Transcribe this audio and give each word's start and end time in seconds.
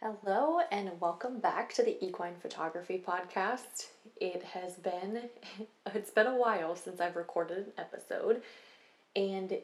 Hello, 0.00 0.60
and 0.70 0.92
welcome 1.00 1.40
back 1.40 1.74
to 1.74 1.82
the 1.82 2.02
Equine 2.04 2.36
Photography 2.40 3.02
Podcast. 3.04 3.88
It 4.20 4.44
has 4.44 4.74
been 4.74 5.22
it's 5.92 6.12
been 6.12 6.28
a 6.28 6.36
while 6.36 6.76
since 6.76 7.00
I've 7.00 7.16
recorded 7.16 7.58
an 7.58 7.72
episode, 7.76 8.42
and 9.16 9.58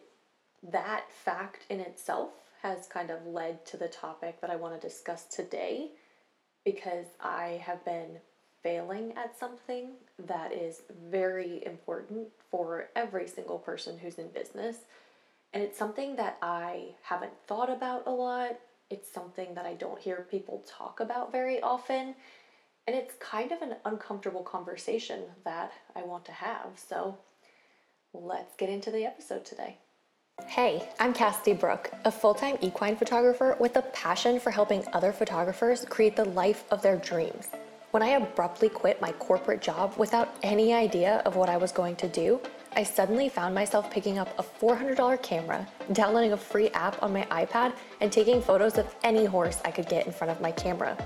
that 0.73 1.05
fact 1.13 1.61
in 1.71 1.79
itself 1.79 2.31
has 2.63 2.89
kind 2.89 3.11
of 3.11 3.25
led 3.25 3.65
to 3.67 3.77
the 3.77 3.87
topic 3.87 4.41
that 4.41 4.51
I 4.51 4.57
want 4.57 4.75
to 4.75 4.89
discuss 4.89 5.25
today 5.27 5.91
because 6.65 7.07
I 7.21 7.63
have 7.65 7.85
been 7.85 8.17
failing 8.61 9.13
at 9.17 9.39
something 9.39 9.91
that 10.19 10.53
is 10.53 10.83
very 11.09 11.65
important 11.65 12.27
for 12.51 12.89
every 12.97 13.29
single 13.29 13.61
person 13.61 13.99
who's 13.99 14.19
in 14.19 14.31
business. 14.31 14.79
And 15.53 15.63
it's 15.63 15.79
something 15.79 16.17
that 16.17 16.39
I 16.43 16.87
haven't 17.03 17.35
thought 17.47 17.71
about 17.71 18.03
a 18.09 18.11
lot. 18.11 18.59
It's 18.91 19.13
something 19.13 19.55
that 19.55 19.67
I 19.67 19.75
don't 19.75 19.99
hear 19.99 20.27
people 20.31 20.65
talk 20.67 21.01
about 21.01 21.33
very 21.33 21.61
often. 21.61 22.15
And 22.87 22.95
it's 22.95 23.15
kind 23.19 23.51
of 23.51 23.63
an 23.63 23.77
uncomfortable 23.85 24.43
conversation 24.43 25.23
that 25.45 25.73
I 25.97 26.03
want 26.03 26.25
to 26.27 26.33
have. 26.33 26.69
So 26.77 27.17
let's 28.13 28.55
get 28.57 28.69
into 28.69 28.91
the 28.91 29.07
episode 29.07 29.45
today. 29.45 29.79
Hey, 30.47 30.89
I'm 30.99 31.15
Cassidy 31.15 31.55
Brooke, 31.55 31.91
a 32.05 32.13
full 32.13 32.35
time 32.35 32.59
equine 32.61 32.97
photographer 32.97 33.57
with 33.59 33.77
a 33.77 33.83
passion 33.83 34.39
for 34.39 34.51
helping 34.51 34.85
other 34.93 35.13
photographers 35.13 35.87
create 35.89 36.17
the 36.17 36.25
life 36.27 36.65
of 36.71 36.83
their 36.83 36.97
dreams. 36.97 37.49
When 37.93 38.03
I 38.03 38.09
abruptly 38.09 38.69
quit 38.69 39.01
my 39.01 39.13
corporate 39.13 39.63
job 39.63 39.95
without 39.97 40.35
any 40.43 40.75
idea 40.75 41.23
of 41.25 41.37
what 41.37 41.49
I 41.49 41.57
was 41.57 41.73
going 41.73 41.97
to 41.97 42.09
do, 42.09 42.41
I 42.77 42.83
suddenly 42.83 43.29
found 43.29 43.55
myself 43.55 43.89
picking 43.89 44.19
up 44.19 44.37
a 44.37 44.43
$400 44.43 45.23
camera, 45.23 45.65
downloading 45.93 46.33
a 46.33 46.37
free 46.37 46.71
app 46.71 47.01
on 47.05 47.13
my 47.13 47.23
iPad, 47.27 47.73
and 48.01 48.11
taking 48.11 48.43
photos 48.43 48.79
of 48.79 48.93
any 49.05 49.25
horse 49.25 49.61
I 49.65 49.71
could 49.71 49.89
get 49.89 50.07
in 50.07 50.13
front 50.13 50.33
of 50.33 50.41
my 50.41 50.51
camera. 50.51 50.99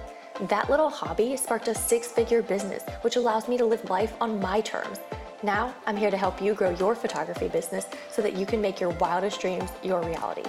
That 0.49 0.71
little 0.71 0.89
hobby 0.89 1.37
sparked 1.37 1.69
a 1.69 1.75
six 1.75 2.11
figure 2.11 2.41
business, 2.41 2.85
which 3.03 3.17
allows 3.17 3.49
me 3.49 3.59
to 3.59 3.67
live 3.67 3.85
life 3.91 4.15
on 4.19 4.41
my 4.41 4.63
terms. 4.63 4.99
Now, 5.43 5.75
I'm 5.87 5.97
here 5.97 6.11
to 6.11 6.17
help 6.17 6.41
you 6.41 6.55
grow 6.55 6.71
your 6.71 6.95
photography 6.95 7.49
business 7.49 7.87
so 8.11 8.23
that 8.23 8.35
you 8.35 8.47
can 8.47 8.63
make 8.63 8.81
your 8.81 8.91
wildest 8.91 9.39
dreams 9.39 9.71
your 9.83 10.03
reality. 10.03 10.49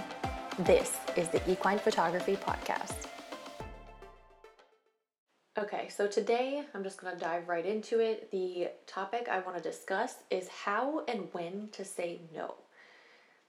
This 0.60 0.96
is 1.18 1.28
the 1.28 1.42
Equine 1.52 1.80
Photography 1.80 2.38
Podcast. 2.38 2.96
Okay, 5.60 5.90
so 5.90 6.08
today 6.08 6.64
I'm 6.74 6.86
just 6.86 7.02
going 7.02 7.14
to 7.14 7.20
dive 7.20 7.50
right 7.50 7.66
into 7.66 8.00
it. 8.00 8.32
The 8.32 8.70
topic 8.88 9.28
I 9.30 9.40
want 9.40 9.58
to 9.58 9.62
discuss 9.62 10.16
is 10.30 10.48
how 10.48 11.04
and 11.06 11.28
when 11.34 11.68
to 11.74 11.84
say 11.84 12.22
no. 12.34 12.54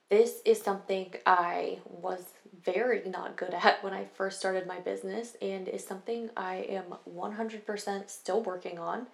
This 0.09 0.41
is 0.45 0.61
something 0.61 1.15
I 1.25 1.79
was 1.85 2.25
very 2.65 3.03
not 3.07 3.37
good 3.37 3.55
at 3.55 3.85
when 3.85 3.93
I 3.93 4.07
first 4.17 4.41
started 4.41 4.67
my 4.67 4.81
business 4.81 5.37
and 5.41 5.69
is 5.69 5.87
something 5.87 6.31
I 6.37 6.67
am 6.69 6.97
100% 7.09 8.11
still 8.11 8.43
working 8.43 8.81
on. 8.81 9.07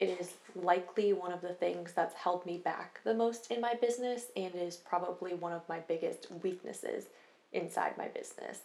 It 0.00 0.18
is 0.20 0.32
likely 0.56 1.12
one 1.12 1.30
of 1.30 1.40
the 1.40 1.54
things 1.54 1.92
that's 1.92 2.16
held 2.16 2.44
me 2.44 2.58
back 2.58 2.98
the 3.04 3.14
most 3.14 3.52
in 3.52 3.60
my 3.60 3.74
business 3.74 4.24
and 4.34 4.56
is 4.56 4.76
probably 4.76 5.34
one 5.34 5.52
of 5.52 5.68
my 5.68 5.78
biggest 5.78 6.26
weaknesses 6.42 7.04
inside 7.52 7.96
my 7.96 8.08
business. 8.08 8.62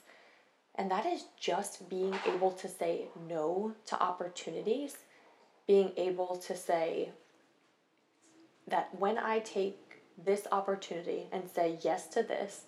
And 0.80 0.90
that 0.92 1.06
is 1.06 1.26
just 1.38 1.90
being 1.90 2.16
able 2.26 2.52
to 2.52 2.70
say 2.70 3.10
no 3.28 3.74
to 3.88 4.02
opportunities, 4.02 4.96
being 5.68 5.92
able 5.98 6.38
to 6.38 6.56
say 6.56 7.10
that 8.66 8.90
when 8.98 9.18
I 9.18 9.40
take 9.40 9.78
this 10.18 10.48
opportunity 10.54 11.28
and 11.34 11.50
say 11.50 11.78
yes 11.82 12.08
to 12.08 12.24
this, 12.24 12.62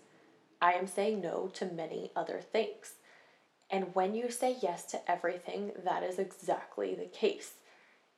I 0.62 0.74
am 0.74 0.88
saying 0.88 1.22
no 1.22 1.48
to 1.54 1.66
many 1.66 2.12
other 2.14 2.42
things. 2.42 2.96
And 3.70 3.96
when 3.96 4.14
you 4.14 4.30
say 4.30 4.58
yes 4.62 4.84
to 4.88 5.10
everything, 5.10 5.72
that 5.86 6.04
is 6.04 6.20
exactly 6.20 6.94
the 6.94 7.06
case. 7.06 7.54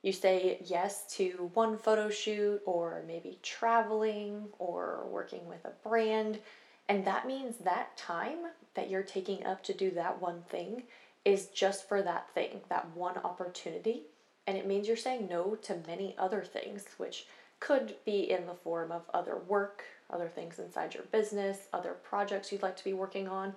You 0.02 0.10
say 0.10 0.58
yes 0.64 1.04
to 1.18 1.52
one 1.54 1.78
photo 1.78 2.10
shoot, 2.10 2.60
or 2.66 3.04
maybe 3.06 3.38
traveling, 3.44 4.48
or 4.58 5.06
working 5.08 5.46
with 5.46 5.64
a 5.64 5.88
brand 5.88 6.40
and 6.88 7.04
that 7.06 7.26
means 7.26 7.58
that 7.58 7.96
time 7.96 8.38
that 8.74 8.90
you're 8.90 9.02
taking 9.02 9.44
up 9.46 9.62
to 9.64 9.72
do 9.72 9.90
that 9.92 10.20
one 10.20 10.42
thing 10.48 10.82
is 11.24 11.46
just 11.46 11.88
for 11.88 12.02
that 12.02 12.28
thing, 12.34 12.60
that 12.68 12.88
one 12.94 13.16
opportunity. 13.18 14.02
And 14.46 14.58
it 14.58 14.66
means 14.66 14.86
you're 14.86 14.96
saying 14.96 15.28
no 15.28 15.54
to 15.62 15.80
many 15.86 16.14
other 16.18 16.42
things, 16.42 16.84
which 16.98 17.26
could 17.60 17.94
be 18.04 18.30
in 18.30 18.46
the 18.46 18.54
form 18.54 18.92
of 18.92 19.02
other 19.14 19.36
work, 19.48 19.84
other 20.10 20.28
things 20.28 20.58
inside 20.58 20.92
your 20.92 21.04
business, 21.04 21.68
other 21.72 21.92
projects 22.02 22.52
you'd 22.52 22.62
like 22.62 22.76
to 22.76 22.84
be 22.84 22.92
working 22.92 23.26
on. 23.26 23.54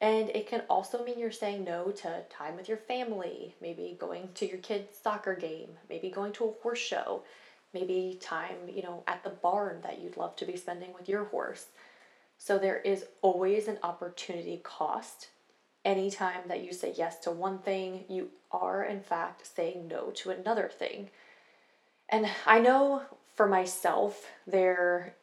And 0.00 0.30
it 0.30 0.46
can 0.48 0.62
also 0.70 1.04
mean 1.04 1.18
you're 1.18 1.30
saying 1.30 1.64
no 1.64 1.90
to 1.90 2.22
time 2.30 2.56
with 2.56 2.68
your 2.68 2.78
family, 2.78 3.54
maybe 3.60 3.96
going 3.98 4.30
to 4.34 4.48
your 4.48 4.58
kid's 4.58 4.96
soccer 4.96 5.34
game, 5.34 5.68
maybe 5.90 6.10
going 6.10 6.32
to 6.34 6.44
a 6.44 6.62
horse 6.62 6.78
show, 6.78 7.22
maybe 7.74 8.18
time, 8.20 8.56
you 8.68 8.82
know, 8.82 9.02
at 9.06 9.22
the 9.24 9.30
barn 9.30 9.80
that 9.82 10.00
you'd 10.00 10.16
love 10.16 10.36
to 10.36 10.46
be 10.46 10.56
spending 10.56 10.94
with 10.94 11.08
your 11.08 11.24
horse. 11.24 11.66
So 12.38 12.58
there 12.58 12.78
is 12.78 13.06
always 13.22 13.68
an 13.68 13.78
opportunity 13.82 14.60
cost. 14.62 15.28
Anytime 15.84 16.42
that 16.48 16.64
you 16.64 16.72
say 16.72 16.94
yes 16.96 17.18
to 17.20 17.30
one 17.30 17.58
thing, 17.58 18.04
you 18.08 18.30
are 18.50 18.84
in 18.84 19.00
fact 19.00 19.46
saying 19.46 19.88
no 19.88 20.10
to 20.10 20.30
another 20.30 20.68
thing. 20.68 21.10
And 22.08 22.28
I 22.46 22.60
know 22.60 23.02
for 23.34 23.46
myself, 23.46 24.30
there 24.46 25.14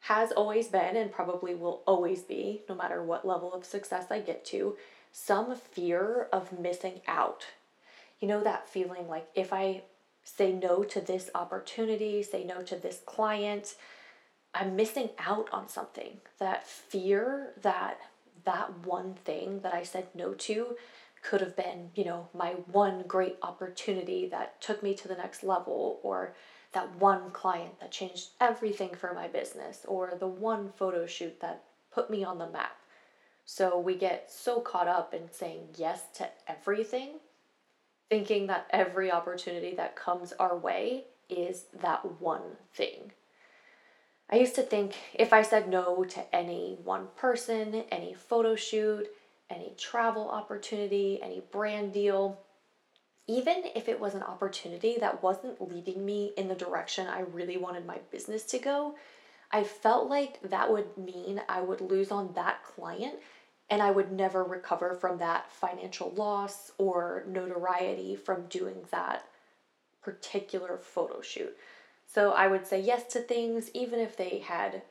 has 0.00 0.32
always 0.32 0.68
been 0.68 0.96
and 0.96 1.12
probably 1.12 1.54
will 1.54 1.82
always 1.86 2.22
be, 2.22 2.62
no 2.68 2.74
matter 2.74 3.02
what 3.02 3.26
level 3.26 3.52
of 3.52 3.64
success 3.64 4.06
I 4.10 4.20
get 4.20 4.44
to, 4.46 4.76
some 5.12 5.54
fear 5.56 6.28
of 6.32 6.58
missing 6.58 7.00
out. 7.06 7.46
You 8.20 8.28
know, 8.28 8.42
that 8.42 8.68
feeling 8.68 9.08
like 9.08 9.28
if 9.34 9.52
I 9.52 9.82
say 10.22 10.52
no 10.52 10.82
to 10.84 11.00
this 11.00 11.30
opportunity, 11.34 12.22
say 12.22 12.44
no 12.44 12.62
to 12.62 12.76
this 12.76 13.00
client, 13.06 13.74
I'm 14.54 14.76
missing 14.76 15.10
out 15.18 15.48
on 15.52 15.68
something. 15.68 16.18
That 16.38 16.66
fear 16.66 17.52
that 17.62 17.98
that 18.44 18.86
one 18.86 19.14
thing 19.24 19.60
that 19.60 19.74
I 19.74 19.82
said 19.82 20.08
no 20.14 20.32
to 20.32 20.76
could 21.22 21.40
have 21.40 21.56
been, 21.56 21.90
you 21.94 22.04
know, 22.04 22.28
my 22.32 22.50
one 22.72 23.02
great 23.06 23.36
opportunity 23.42 24.28
that 24.28 24.60
took 24.60 24.82
me 24.82 24.94
to 24.94 25.08
the 25.08 25.16
next 25.16 25.42
level, 25.42 26.00
or 26.02 26.34
that 26.72 26.94
one 26.96 27.30
client 27.30 27.80
that 27.80 27.90
changed 27.90 28.28
everything 28.40 28.94
for 28.94 29.12
my 29.12 29.26
business, 29.26 29.84
or 29.86 30.12
the 30.18 30.28
one 30.28 30.70
photo 30.76 31.06
shoot 31.06 31.40
that 31.40 31.64
put 31.90 32.08
me 32.08 32.22
on 32.24 32.38
the 32.38 32.48
map. 32.48 32.76
So 33.44 33.78
we 33.78 33.96
get 33.96 34.30
so 34.30 34.60
caught 34.60 34.88
up 34.88 35.12
in 35.14 35.32
saying 35.32 35.68
yes 35.76 36.02
to 36.16 36.28
everything, 36.46 37.14
thinking 38.08 38.46
that 38.46 38.66
every 38.70 39.10
opportunity 39.10 39.74
that 39.74 39.96
comes 39.96 40.32
our 40.34 40.56
way 40.56 41.04
is 41.28 41.64
that 41.80 42.20
one 42.20 42.56
thing. 42.74 43.12
I 44.30 44.36
used 44.36 44.54
to 44.56 44.62
think 44.62 44.94
if 45.14 45.32
I 45.32 45.42
said 45.42 45.68
no 45.68 46.04
to 46.04 46.34
any 46.34 46.76
one 46.84 47.08
person, 47.16 47.84
any 47.90 48.14
photo 48.14 48.54
shoot, 48.56 49.06
any 49.48 49.72
travel 49.78 50.28
opportunity, 50.28 51.18
any 51.22 51.40
brand 51.50 51.94
deal, 51.94 52.38
even 53.26 53.62
if 53.74 53.88
it 53.88 54.00
was 54.00 54.14
an 54.14 54.22
opportunity 54.22 54.96
that 55.00 55.22
wasn't 55.22 55.60
leading 55.60 56.04
me 56.04 56.32
in 56.36 56.48
the 56.48 56.54
direction 56.54 57.06
I 57.06 57.20
really 57.20 57.56
wanted 57.56 57.86
my 57.86 57.98
business 58.10 58.44
to 58.46 58.58
go, 58.58 58.96
I 59.50 59.64
felt 59.64 60.10
like 60.10 60.40
that 60.42 60.70
would 60.70 60.96
mean 60.98 61.40
I 61.48 61.62
would 61.62 61.80
lose 61.80 62.10
on 62.10 62.32
that 62.34 62.62
client 62.64 63.14
and 63.70 63.82
I 63.82 63.90
would 63.90 64.12
never 64.12 64.44
recover 64.44 64.94
from 64.94 65.18
that 65.18 65.50
financial 65.52 66.10
loss 66.10 66.72
or 66.78 67.24
notoriety 67.26 68.16
from 68.16 68.46
doing 68.46 68.76
that 68.90 69.24
particular 70.02 70.78
photo 70.78 71.20
shoot. 71.20 71.54
So 72.12 72.32
I 72.32 72.48
would 72.48 72.66
say 72.66 72.80
yes 72.80 73.04
to 73.12 73.20
things, 73.20 73.70
even 73.74 74.00
if 74.00 74.16
they 74.16 74.38
had 74.38 74.82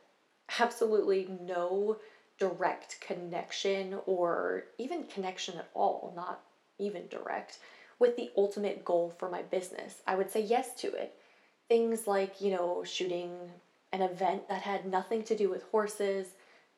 absolutely 0.60 1.28
no 1.42 1.98
direct 2.38 3.02
connection 3.02 3.98
or 4.06 4.66
even 4.78 5.04
connection 5.06 5.58
at 5.58 5.70
all, 5.74 6.14
not 6.16 6.42
even 6.78 7.08
direct, 7.08 7.58
with 7.98 8.16
the 8.16 8.30
ultimate 8.38 8.86
goal 8.86 9.12
for 9.18 9.30
my 9.30 9.42
business. 9.42 9.96
I 10.06 10.16
would 10.16 10.30
say 10.30 10.42
yes 10.42 10.76
to 10.82 10.94
it. 10.94 11.16
Things 11.68 12.06
like, 12.06 12.40
you 12.40 12.52
know, 12.52 12.84
shooting 12.84 13.32
an 13.92 14.04
event 14.04 14.48
that 14.48 14.62
had 14.62 14.86
nothing 14.86 15.24
to 15.24 15.36
do 15.36 15.50
with 15.50 15.64
horses. 15.72 16.28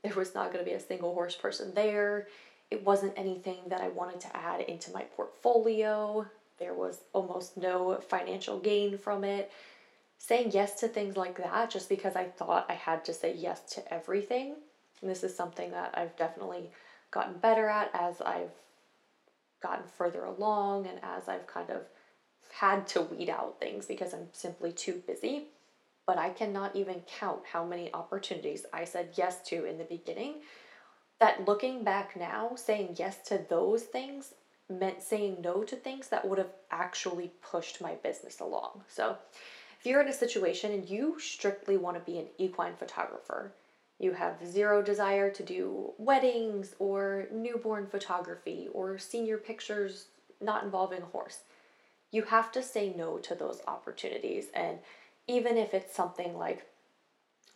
There 0.03 0.13
was 0.13 0.33
not 0.33 0.53
going 0.53 0.63
to 0.63 0.71
be 0.71 0.77
a 0.77 0.79
single 0.79 1.13
horse 1.13 1.35
person 1.35 1.73
there. 1.75 2.27
It 2.71 2.85
wasn't 2.85 3.13
anything 3.17 3.57
that 3.67 3.81
I 3.81 3.89
wanted 3.89 4.21
to 4.21 4.37
add 4.37 4.61
into 4.61 4.93
my 4.93 5.01
portfolio. 5.01 6.25
There 6.59 6.73
was 6.73 6.99
almost 7.11 7.57
no 7.57 7.99
financial 8.07 8.59
gain 8.59 8.97
from 8.97 9.25
it 9.25 9.51
saying 10.19 10.51
yes 10.53 10.79
to 10.81 10.87
things 10.87 11.17
like 11.17 11.37
that 11.37 11.71
just 11.71 11.89
because 11.89 12.15
I 12.15 12.25
thought 12.25 12.67
I 12.69 12.73
had 12.73 13.03
to 13.05 13.13
say 13.13 13.33
yes 13.33 13.61
to 13.73 13.93
everything. 13.93 14.55
And 15.01 15.09
this 15.09 15.23
is 15.23 15.35
something 15.35 15.71
that 15.71 15.93
I've 15.97 16.15
definitely 16.17 16.69
gotten 17.09 17.37
better 17.39 17.67
at 17.67 17.89
as 17.93 18.21
I've 18.21 18.51
gotten 19.63 19.85
further 19.97 20.25
along 20.25 20.85
and 20.85 20.99
as 21.01 21.27
I've 21.27 21.47
kind 21.47 21.69
of 21.71 21.81
had 22.53 22.87
to 22.89 23.01
weed 23.01 23.29
out 23.29 23.59
things 23.59 23.85
because 23.85 24.13
I'm 24.13 24.27
simply 24.33 24.71
too 24.71 25.01
busy. 25.07 25.47
But 26.05 26.17
I 26.17 26.29
cannot 26.29 26.75
even 26.75 27.01
count 27.19 27.41
how 27.51 27.63
many 27.63 27.93
opportunities 27.93 28.65
I 28.73 28.83
said 28.83 29.09
yes 29.15 29.41
to 29.49 29.65
in 29.65 29.77
the 29.77 29.83
beginning 29.83 30.35
that 31.19 31.47
looking 31.47 31.83
back 31.83 32.15
now, 32.17 32.53
saying 32.55 32.95
yes 32.97 33.17
to 33.27 33.39
those 33.49 33.83
things 33.83 34.33
meant 34.69 35.01
saying 35.01 35.37
no 35.41 35.63
to 35.63 35.75
things 35.75 36.09
that 36.09 36.27
would 36.27 36.37
have 36.37 36.53
actually 36.71 37.31
pushed 37.41 37.81
my 37.81 37.95
business 37.95 38.39
along. 38.39 38.81
So, 38.87 39.17
if 39.79 39.85
you're 39.85 40.01
in 40.01 40.09
a 40.09 40.13
situation 40.13 40.73
and 40.73 40.89
you 40.89 41.17
strictly 41.19 41.77
want 41.77 41.95
to 41.97 42.11
be 42.11 42.19
an 42.19 42.27
equine 42.37 42.75
photographer, 42.75 43.53
you 43.97 44.11
have 44.11 44.45
zero 44.45 44.81
desire 44.81 45.29
to 45.31 45.43
do 45.43 45.93
weddings 45.97 46.75
or 46.79 47.27
newborn 47.31 47.87
photography 47.87 48.67
or 48.73 48.97
senior 48.97 49.37
pictures 49.37 50.07
not 50.41 50.63
involving 50.63 51.01
a 51.01 51.05
horse, 51.05 51.39
you 52.11 52.23
have 52.23 52.51
to 52.51 52.63
say 52.63 52.93
no 52.97 53.17
to 53.19 53.35
those 53.35 53.61
opportunities. 53.67 54.47
And 54.53 54.79
even 55.27 55.57
if 55.57 55.73
it's 55.73 55.95
something 55.95 56.37
like, 56.37 56.65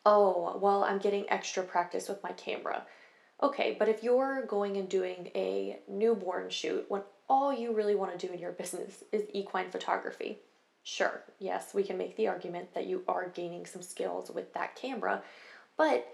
oh, 0.06 0.58
well, 0.62 0.84
I'm 0.84 1.00
getting 1.00 1.30
extra 1.30 1.64
practice 1.64 2.08
with 2.08 2.24
my 2.24 2.32
camera. 2.32 2.84
Okay, 3.42 3.76
but 3.78 3.90
if 3.90 4.04
you're 4.04 4.46
going 4.46 4.78
and 4.78 4.88
doing 4.88 5.30
a 5.36 5.80
newborn 5.90 6.50
shoot 6.50 6.86
when 6.88 7.02
all 7.30 7.54
you 7.54 7.74
really 7.74 7.96
want 7.96 8.18
to 8.18 8.28
do 8.28 8.32
in 8.32 8.40
your 8.40 8.52
business 8.64 9.04
is 9.12 9.24
equine 9.34 9.72
photography, 9.72 10.40
sure, 10.84 11.24
yes, 11.40 11.74
we 11.74 11.84
can 11.84 11.98
make 11.98 12.16
the 12.16 12.28
argument 12.28 12.74
that 12.74 12.88
you 12.88 13.04
are 13.08 13.30
gaining 13.30 13.66
some 13.66 13.82
skills 13.82 14.32
with 14.34 14.54
that 14.54 14.76
camera, 14.76 15.22
but 15.78 16.08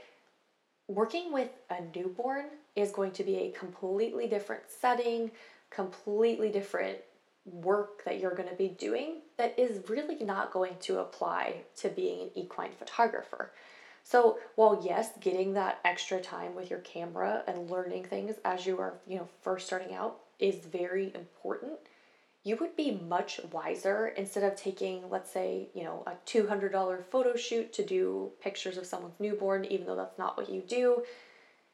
working 0.88 1.32
with 1.32 1.50
a 1.70 1.82
newborn 1.96 2.46
is 2.76 2.92
going 2.92 3.12
to 3.12 3.24
be 3.24 3.38
a 3.38 3.52
completely 3.52 4.28
different 4.28 4.64
setting, 4.70 5.32
completely 5.70 6.50
different 6.50 6.98
work 7.46 8.04
that 8.06 8.20
you're 8.20 8.36
going 8.36 8.50
to 8.50 8.56
be 8.56 8.68
doing 8.68 9.16
that 9.38 9.58
is 9.58 9.88
really 9.90 10.24
not 10.24 10.52
going 10.52 10.76
to 10.82 11.00
apply 11.00 11.56
to 11.78 11.90
being 11.90 12.22
an 12.22 12.30
equine 12.36 12.72
photographer. 12.78 13.52
So, 14.04 14.40
while 14.56 14.82
yes, 14.84 15.12
getting 15.20 15.54
that 15.54 15.80
extra 15.86 16.20
time 16.20 16.56
with 16.56 16.70
your 16.70 16.80
camera 16.80 17.44
and 17.48 17.70
learning 17.70 18.06
things 18.06 18.36
as 18.44 18.66
you 18.66 18.80
are, 18.80 18.94
you 19.08 19.18
know, 19.18 19.28
first 19.42 19.68
starting 19.68 19.94
out 19.94 20.20
is 20.40 20.56
very 20.56 21.12
important, 21.14 21.74
you 22.50 22.56
would 22.56 22.76
be 22.76 23.00
much 23.08 23.40
wiser 23.52 24.08
instead 24.18 24.44
of 24.44 24.56
taking, 24.56 25.08
let's 25.12 25.30
say, 25.30 25.68
you 25.76 25.84
know, 25.84 26.04
a 26.08 26.14
$200 26.26 27.06
photo 27.06 27.36
shoot 27.36 27.72
to 27.74 27.86
do 27.86 28.32
pictures 28.42 28.76
of 28.76 28.88
someone's 28.88 29.20
newborn, 29.20 29.66
even 29.66 29.86
though 29.86 29.96
that's 29.96 30.18
not 30.18 30.36
what 30.36 30.50
you 30.50 30.62
do. 30.62 31.04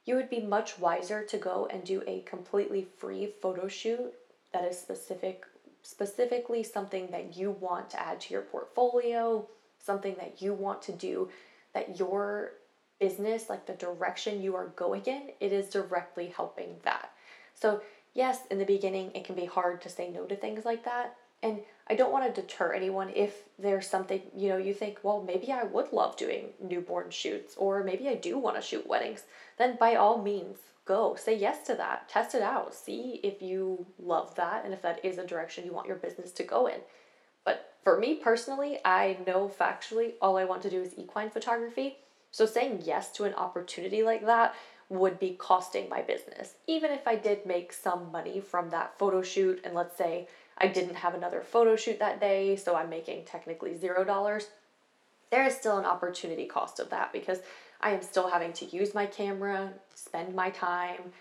You 0.04 0.16
would 0.16 0.30
be 0.30 0.42
much 0.42 0.78
wiser 0.78 1.24
to 1.24 1.38
go 1.38 1.70
and 1.72 1.86
do 1.86 2.04
a 2.06 2.24
completely 2.24 2.90
free 2.98 3.32
photo 3.42 3.70
shoot 3.70 4.14
that 4.52 4.66
is 4.66 4.78
specific 4.78 5.46
specifically 5.82 6.62
something 6.62 7.08
that 7.12 7.38
you 7.38 7.52
want 7.52 7.90
to 7.92 8.02
add 8.02 8.20
to 8.20 8.34
your 8.34 8.42
portfolio, 8.42 9.48
something 9.80 10.16
that 10.18 10.42
you 10.42 10.52
want 10.52 10.82
to 10.82 10.92
do 10.92 11.30
that 11.74 11.98
your 12.00 12.54
business, 13.00 13.50
like 13.50 13.66
the 13.66 13.74
direction 13.74 14.42
you 14.42 14.56
are 14.56 14.74
going 14.76 15.04
in, 15.06 15.30
it 15.40 15.54
is 15.54 15.70
directly 15.70 16.34
helping 16.36 16.76
that. 16.84 17.12
So 17.54 17.82
yes, 18.16 18.40
in 18.50 18.58
the 18.58 18.66
beginning, 18.66 19.12
it 19.14 19.26
can 19.26 19.36
be 19.36 19.46
hard 19.46 19.82
to 19.82 19.90
say 19.90 20.10
no 20.10 20.26
to 20.26 20.36
things 20.36 20.66
like 20.66 20.86
that. 20.86 21.16
And 21.44 21.60
I 21.88 21.94
don't 21.94 22.12
want 22.12 22.34
to 22.34 22.42
deter 22.42 22.74
anyone 22.74 23.12
if 23.14 23.44
there's 23.60 23.88
something, 23.88 24.22
you 24.36 24.50
know, 24.50 24.58
you 24.58 24.74
think, 24.74 24.98
well, 25.04 25.22
maybe 25.22 25.52
I 25.52 25.64
would 25.64 25.94
love 25.94 26.18
doing 26.18 26.48
newborn 26.60 27.12
shoots, 27.12 27.56
or 27.56 27.84
maybe 27.84 28.10
I 28.10 28.16
do 28.16 28.40
want 28.40 28.56
to 28.56 28.62
shoot 28.64 28.88
weddings. 28.88 29.24
Then 29.60 29.78
by 29.80 29.94
all 29.94 30.24
means, 30.24 30.58
go. 30.86 31.16
Say 31.16 31.38
yes 31.38 31.66
to 31.68 31.76
that. 31.76 32.10
Test 32.10 32.34
it 32.34 32.42
out. 32.42 32.74
See 32.74 33.20
if 33.22 33.42
you 33.42 33.86
love 34.02 34.34
that 34.36 34.66
and 34.66 34.74
if 34.74 34.82
that 34.84 35.04
is 35.04 35.18
a 35.18 35.28
direction 35.28 35.66
you 35.66 35.74
want 35.74 35.88
your 35.88 35.98
business 35.98 36.32
to 36.32 36.44
go 36.44 36.68
in. 36.68 36.80
But 37.44 37.74
for 37.84 38.00
me 38.00 38.16
personally, 38.16 38.80
I 38.86 39.18
know 39.28 39.48
factually 39.60 40.14
all 40.22 40.38
I 40.38 40.46
want 40.46 40.62
to 40.64 40.70
do 40.70 40.82
is 40.82 40.98
equine 40.98 41.30
photography. 41.30 41.98
So 42.32 42.46
saying 42.46 42.82
yes 42.84 43.12
to 43.14 43.24
an 43.24 43.34
opportunity 43.34 44.04
like 44.04 44.26
that 44.26 44.56
would 44.90 45.20
be 45.20 45.32
costing 45.32 45.90
my 45.90 46.02
business. 46.02 46.54
Even 46.68 46.92
if 46.92 47.08
I 47.08 47.16
did 47.16 47.46
make 47.46 47.74
some 47.74 48.12
money 48.12 48.40
from 48.40 48.70
that 48.70 48.98
photo 49.00 49.22
shoot, 49.22 49.62
and 49.64 49.74
let's 49.74 49.98
say 49.98 50.28
I 50.58 50.68
didn't 50.68 50.96
have 50.96 51.16
another 51.16 51.42
photo 51.42 51.76
shoot 51.76 52.00
that 52.00 52.20
day, 52.20 52.56
so 52.56 52.76
I'm 52.76 52.90
making 52.90 53.26
technically 53.26 53.76
zero 53.76 54.04
dollars, 54.04 54.48
there 55.32 55.46
is 55.46 55.56
still 55.56 55.78
an 55.78 55.86
opportunity 55.86 56.46
cost 56.46 56.80
of 56.80 56.90
that 56.92 57.12
because 57.12 57.40
I 57.82 57.92
am 57.92 58.02
still 58.02 58.30
having 58.30 58.54
to 58.54 58.66
use 58.66 58.94
my 58.94 59.06
camera, 59.06 59.74
spend 59.94 60.36
my 60.36 60.50
time, 60.52 61.12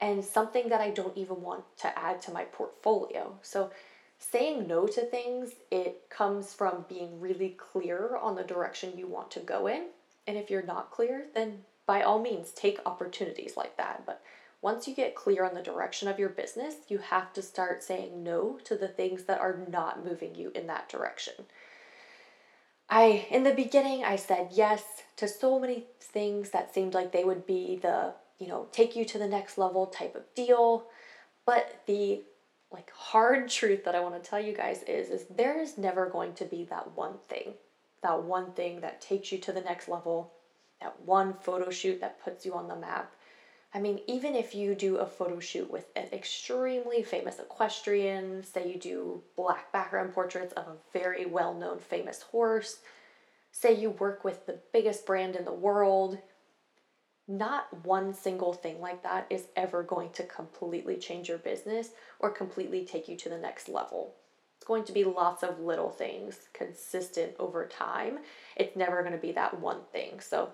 and 0.00 0.24
something 0.24 0.68
that 0.68 0.80
I 0.80 0.90
don't 0.90 1.16
even 1.16 1.42
want 1.42 1.64
to 1.78 1.98
add 1.98 2.22
to 2.22 2.32
my 2.32 2.44
portfolio. 2.44 3.36
So 3.42 3.70
saying 4.18 4.66
no 4.66 4.86
to 4.86 5.00
things, 5.02 5.50
it 5.70 6.08
comes 6.08 6.54
from 6.54 6.84
being 6.88 7.20
really 7.20 7.50
clear 7.50 8.16
on 8.16 8.36
the 8.36 8.44
direction 8.44 8.96
you 8.96 9.06
want 9.06 9.30
to 9.32 9.40
go 9.40 9.66
in. 9.66 9.86
And 10.26 10.36
if 10.36 10.50
you're 10.50 10.62
not 10.62 10.90
clear, 10.90 11.26
then 11.34 11.64
by 11.88 12.02
all 12.02 12.20
means, 12.20 12.50
take 12.50 12.78
opportunities 12.84 13.56
like 13.56 13.78
that. 13.78 14.02
But 14.04 14.22
once 14.60 14.86
you 14.86 14.94
get 14.94 15.14
clear 15.14 15.42
on 15.42 15.54
the 15.54 15.62
direction 15.62 16.06
of 16.06 16.18
your 16.18 16.28
business, 16.28 16.74
you 16.88 16.98
have 16.98 17.32
to 17.32 17.40
start 17.40 17.82
saying 17.82 18.22
no 18.22 18.58
to 18.64 18.76
the 18.76 18.88
things 18.88 19.24
that 19.24 19.40
are 19.40 19.64
not 19.70 20.04
moving 20.04 20.34
you 20.34 20.52
in 20.54 20.66
that 20.66 20.90
direction. 20.90 21.34
I, 22.90 23.26
in 23.30 23.42
the 23.42 23.54
beginning, 23.54 24.04
I 24.04 24.16
said 24.16 24.50
yes 24.52 24.82
to 25.16 25.26
so 25.26 25.58
many 25.58 25.86
things 25.98 26.50
that 26.50 26.74
seemed 26.74 26.92
like 26.92 27.10
they 27.10 27.24
would 27.24 27.46
be 27.46 27.78
the, 27.80 28.12
you 28.38 28.48
know, 28.48 28.68
take 28.70 28.94
you 28.94 29.06
to 29.06 29.18
the 29.18 29.26
next 29.26 29.56
level 29.56 29.86
type 29.86 30.14
of 30.14 30.34
deal. 30.34 30.84
But 31.46 31.82
the 31.86 32.22
like 32.70 32.90
hard 32.90 33.48
truth 33.48 33.84
that 33.86 33.94
I 33.94 34.00
want 34.00 34.22
to 34.22 34.30
tell 34.30 34.40
you 34.40 34.52
guys 34.52 34.82
is 34.82 35.08
is 35.08 35.24
there 35.34 35.58
is 35.58 35.78
never 35.78 36.10
going 36.10 36.34
to 36.34 36.44
be 36.44 36.64
that 36.64 36.94
one 36.94 37.14
thing. 37.30 37.54
That 38.02 38.24
one 38.24 38.52
thing 38.52 38.82
that 38.82 39.00
takes 39.00 39.32
you 39.32 39.38
to 39.38 39.52
the 39.52 39.62
next 39.62 39.88
level 39.88 40.34
that 40.80 41.00
one 41.04 41.34
photo 41.34 41.70
shoot 41.70 42.00
that 42.00 42.22
puts 42.22 42.46
you 42.46 42.54
on 42.54 42.68
the 42.68 42.76
map. 42.76 43.12
I 43.74 43.80
mean, 43.80 44.00
even 44.06 44.34
if 44.34 44.54
you 44.54 44.74
do 44.74 44.96
a 44.96 45.06
photo 45.06 45.40
shoot 45.40 45.70
with 45.70 45.86
an 45.94 46.08
extremely 46.12 47.02
famous 47.02 47.38
equestrian, 47.38 48.42
say 48.42 48.70
you 48.72 48.78
do 48.78 49.22
black 49.36 49.70
background 49.72 50.14
portraits 50.14 50.54
of 50.54 50.66
a 50.66 50.76
very 50.92 51.26
well 51.26 51.52
known 51.52 51.78
famous 51.78 52.22
horse, 52.22 52.78
say 53.52 53.74
you 53.74 53.90
work 53.90 54.24
with 54.24 54.46
the 54.46 54.58
biggest 54.72 55.04
brand 55.04 55.36
in 55.36 55.44
the 55.44 55.52
world, 55.52 56.18
not 57.28 57.84
one 57.84 58.14
single 58.14 58.54
thing 58.54 58.80
like 58.80 59.02
that 59.02 59.26
is 59.28 59.44
ever 59.54 59.82
going 59.82 60.10
to 60.12 60.22
completely 60.22 60.96
change 60.96 61.28
your 61.28 61.38
business 61.38 61.90
or 62.20 62.30
completely 62.30 62.86
take 62.86 63.06
you 63.06 63.16
to 63.16 63.28
the 63.28 63.36
next 63.36 63.68
level. 63.68 64.14
It's 64.56 64.66
going 64.66 64.84
to 64.84 64.92
be 64.92 65.04
lots 65.04 65.42
of 65.42 65.60
little 65.60 65.90
things 65.90 66.48
consistent 66.54 67.32
over 67.38 67.66
time. 67.66 68.20
It's 68.56 68.74
never 68.76 69.02
going 69.02 69.12
to 69.12 69.18
be 69.18 69.32
that 69.32 69.60
one 69.60 69.80
thing. 69.92 70.20
So, 70.20 70.48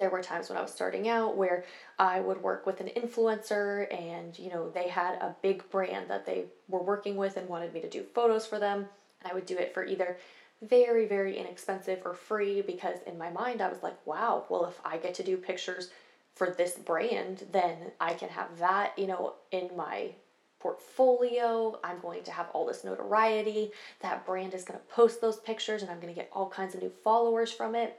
there 0.00 0.10
were 0.10 0.22
times 0.22 0.48
when 0.48 0.58
I 0.58 0.62
was 0.62 0.72
starting 0.72 1.08
out 1.08 1.36
where 1.36 1.64
I 1.98 2.20
would 2.20 2.42
work 2.42 2.66
with 2.66 2.80
an 2.80 2.88
influencer 2.96 3.86
and 3.94 4.36
you 4.38 4.50
know 4.50 4.70
they 4.70 4.88
had 4.88 5.16
a 5.16 5.36
big 5.42 5.68
brand 5.70 6.08
that 6.08 6.26
they 6.26 6.46
were 6.68 6.82
working 6.82 7.16
with 7.16 7.36
and 7.36 7.48
wanted 7.48 7.72
me 7.74 7.80
to 7.82 7.88
do 7.88 8.02
photos 8.14 8.46
for 8.46 8.58
them. 8.58 8.86
And 9.22 9.30
I 9.30 9.34
would 9.34 9.46
do 9.46 9.58
it 9.58 9.74
for 9.74 9.84
either 9.84 10.16
very 10.62 11.06
very 11.06 11.38
inexpensive 11.38 12.00
or 12.04 12.14
free 12.14 12.62
because 12.62 12.98
in 13.06 13.16
my 13.16 13.30
mind 13.30 13.60
I 13.60 13.68
was 13.68 13.82
like 13.82 13.96
wow 14.06 14.44
well 14.48 14.66
if 14.66 14.80
I 14.84 14.96
get 14.96 15.14
to 15.14 15.22
do 15.22 15.36
pictures 15.36 15.90
for 16.34 16.50
this 16.50 16.72
brand 16.72 17.44
then 17.52 17.92
I 18.00 18.14
can 18.14 18.30
have 18.30 18.58
that 18.58 18.98
you 18.98 19.06
know 19.06 19.34
in 19.52 19.70
my 19.76 20.10
portfolio. 20.58 21.78
I'm 21.82 22.00
going 22.00 22.22
to 22.24 22.30
have 22.30 22.48
all 22.52 22.66
this 22.66 22.84
notoriety. 22.84 23.70
That 24.00 24.26
brand 24.26 24.52
is 24.52 24.62
going 24.62 24.78
to 24.78 24.94
post 24.94 25.20
those 25.20 25.38
pictures 25.38 25.82
and 25.82 25.90
I'm 25.90 26.00
going 26.00 26.12
to 26.12 26.18
get 26.20 26.30
all 26.32 26.48
kinds 26.48 26.74
of 26.74 26.82
new 26.82 26.92
followers 27.02 27.50
from 27.50 27.74
it 27.74 27.98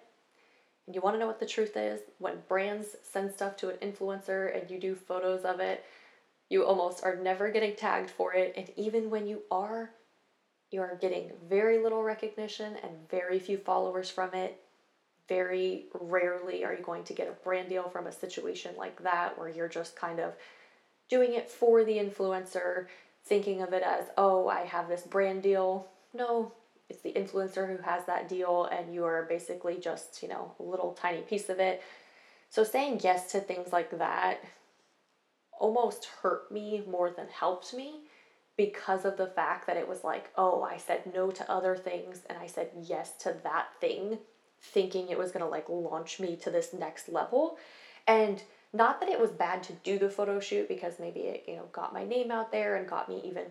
you 0.94 1.02
want 1.02 1.16
to 1.16 1.20
know 1.20 1.28
what 1.28 1.40
the 1.40 1.46
truth 1.46 1.76
is? 1.76 2.02
When 2.20 2.44
brands 2.48 2.96
send 3.04 3.32
stuff 3.32 3.56
to 3.58 3.70
an 3.70 3.78
influencer 3.78 4.56
and 4.56 4.70
you 4.70 4.80
do 4.80 4.96
photos 4.96 5.44
of 5.44 5.60
it, 5.60 5.86
you 6.50 6.66
almost 6.66 7.04
are 7.04 7.16
never 7.16 7.50
getting 7.50 7.76
tagged 7.76 8.10
for 8.10 8.34
it. 8.34 8.54
And 8.58 8.70
even 8.76 9.10
when 9.10 9.28
you 9.28 9.44
are, 9.50 9.92
you 10.72 10.82
are 10.82 10.98
getting 11.00 11.32
very 11.50 11.80
little 11.82 12.04
recognition 12.04 12.76
and 12.84 13.10
very 13.10 13.40
few 13.40 13.58
followers 13.58 14.10
from 14.10 14.34
it. 14.34 14.62
Very 15.30 15.86
rarely 15.94 16.66
are 16.66 16.74
you 16.74 16.84
going 16.84 17.06
to 17.06 17.14
get 17.14 17.30
a 17.30 17.44
brand 17.44 17.70
deal 17.70 17.90
from 17.90 18.08
a 18.08 18.12
situation 18.12 18.76
like 18.78 19.02
that 19.04 19.38
where 19.38 19.50
you're 19.50 19.70
just 19.70 19.96
kind 19.96 20.20
of 20.20 20.34
doing 21.10 21.34
it 21.34 21.50
for 21.50 21.84
the 21.84 21.98
influencer, 21.98 22.88
thinking 23.26 23.62
of 23.62 23.72
it 23.74 23.84
as, 23.84 24.06
oh, 24.18 24.48
I 24.48 24.62
have 24.66 24.90
this 24.90 25.04
brand 25.04 25.44
deal. 25.44 25.88
No, 26.14 26.54
it's 26.92 27.02
the 27.02 27.14
influencer 27.14 27.68
who 27.68 27.82
has 27.84 28.06
that 28.06 28.28
deal 28.28 28.66
and 28.66 28.94
you 28.94 29.06
are 29.06 29.26
basically 29.30 29.78
just, 29.78 30.22
you 30.22 30.28
know, 30.28 30.52
a 30.60 30.64
little 30.64 30.92
tiny 30.92 31.22
piece 31.22 31.48
of 31.48 31.58
it. 31.60 31.82
So 32.50 32.66
saying 32.66 33.00
yes 33.02 33.32
to 33.32 33.40
things 33.40 33.72
like 33.72 33.98
that 33.98 34.44
almost 35.58 36.06
hurt 36.22 36.52
me 36.52 36.84
more 36.90 37.10
than 37.10 37.28
helped 37.30 37.74
me 37.74 38.02
because 38.58 39.06
of 39.06 39.16
the 39.16 39.28
fact 39.28 39.68
that 39.68 39.78
it 39.78 39.88
was 39.88 40.04
like, 40.04 40.32
oh, 40.36 40.64
I 40.64 40.76
said 40.76 41.14
no 41.14 41.32
to 41.32 41.50
other 41.50 41.78
things 41.78 42.24
and 42.28 42.38
I 42.38 42.48
said 42.48 42.72
yes 42.84 43.14
to 43.20 43.38
that 43.44 43.68
thing, 43.80 44.18
thinking 44.62 45.08
it 45.08 45.18
was 45.18 45.32
going 45.32 45.46
to 45.46 45.50
like 45.50 45.70
launch 45.70 46.20
me 46.20 46.36
to 46.44 46.52
this 46.52 46.74
next 46.74 47.08
level. 47.08 47.58
And 48.06 48.44
not 48.74 49.00
that 49.00 49.10
it 49.10 49.20
was 49.20 49.32
bad 49.32 49.64
to 49.64 49.74
do 49.74 49.98
the 49.98 50.10
photo 50.10 50.42
shoot 50.42 50.68
because 50.68 51.00
maybe 51.00 51.22
it, 51.22 51.46
you 51.48 51.56
know, 51.56 51.70
got 51.72 51.94
my 51.94 52.04
name 52.04 52.32
out 52.32 52.52
there 52.52 52.76
and 52.76 52.86
got 52.86 53.08
me 53.08 53.22
even 53.24 53.46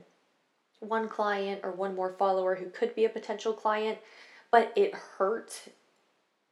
one 0.80 1.08
client 1.08 1.60
or 1.62 1.70
one 1.70 1.94
more 1.94 2.10
follower 2.10 2.56
who 2.56 2.68
could 2.70 2.94
be 2.94 3.04
a 3.04 3.10
potential 3.10 3.52
client, 3.52 3.98
but 4.50 4.72
it 4.76 4.94
hurt 4.94 5.68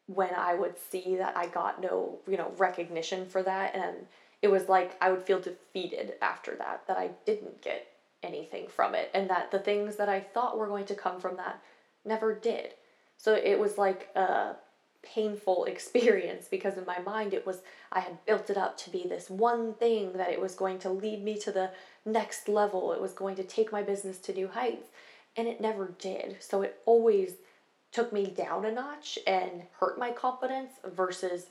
when 0.06 0.34
I 0.34 0.54
would 0.54 0.78
see 0.78 1.16
that 1.16 1.36
I 1.36 1.46
got 1.46 1.82
no, 1.82 2.18
you 2.26 2.36
know, 2.36 2.52
recognition 2.56 3.26
for 3.26 3.42
that 3.42 3.74
and 3.74 4.06
it 4.40 4.48
was 4.48 4.68
like 4.68 4.96
I 5.00 5.10
would 5.10 5.22
feel 5.22 5.40
defeated 5.40 6.14
after 6.22 6.54
that, 6.56 6.86
that 6.86 6.96
I 6.96 7.10
didn't 7.26 7.60
get 7.60 7.88
anything 8.22 8.68
from 8.68 8.94
it, 8.94 9.10
and 9.14 9.28
that 9.30 9.50
the 9.50 9.58
things 9.58 9.96
that 9.96 10.08
I 10.08 10.20
thought 10.20 10.58
were 10.58 10.66
going 10.66 10.86
to 10.86 10.94
come 10.94 11.20
from 11.20 11.36
that 11.36 11.62
never 12.04 12.34
did. 12.34 12.74
So 13.16 13.34
it 13.34 13.58
was 13.58 13.78
like 13.78 14.08
a 14.14 14.54
painful 15.02 15.64
experience 15.66 16.48
because 16.48 16.76
in 16.76 16.86
my 16.86 16.98
mind 17.00 17.34
it 17.34 17.46
was 17.46 17.62
I 17.92 18.00
had 18.00 18.24
built 18.26 18.50
it 18.50 18.56
up 18.56 18.76
to 18.78 18.90
be 18.90 19.04
this 19.08 19.30
one 19.30 19.74
thing 19.74 20.12
that 20.14 20.30
it 20.30 20.40
was 20.40 20.54
going 20.54 20.78
to 20.80 20.90
lead 20.90 21.22
me 21.22 21.38
to 21.38 21.52
the 21.52 21.70
next 22.04 22.48
level. 22.48 22.92
It 22.92 23.00
was 23.00 23.12
going 23.12 23.36
to 23.36 23.44
take 23.44 23.72
my 23.72 23.82
business 23.82 24.18
to 24.18 24.34
new 24.34 24.48
heights 24.48 24.88
and 25.36 25.46
it 25.48 25.60
never 25.60 25.94
did. 25.98 26.36
So 26.40 26.62
it 26.62 26.80
always 26.84 27.34
took 27.92 28.12
me 28.12 28.26
down 28.26 28.64
a 28.64 28.72
notch 28.72 29.18
and 29.26 29.62
hurt 29.80 29.98
my 29.98 30.10
confidence 30.10 30.72
versus 30.84 31.46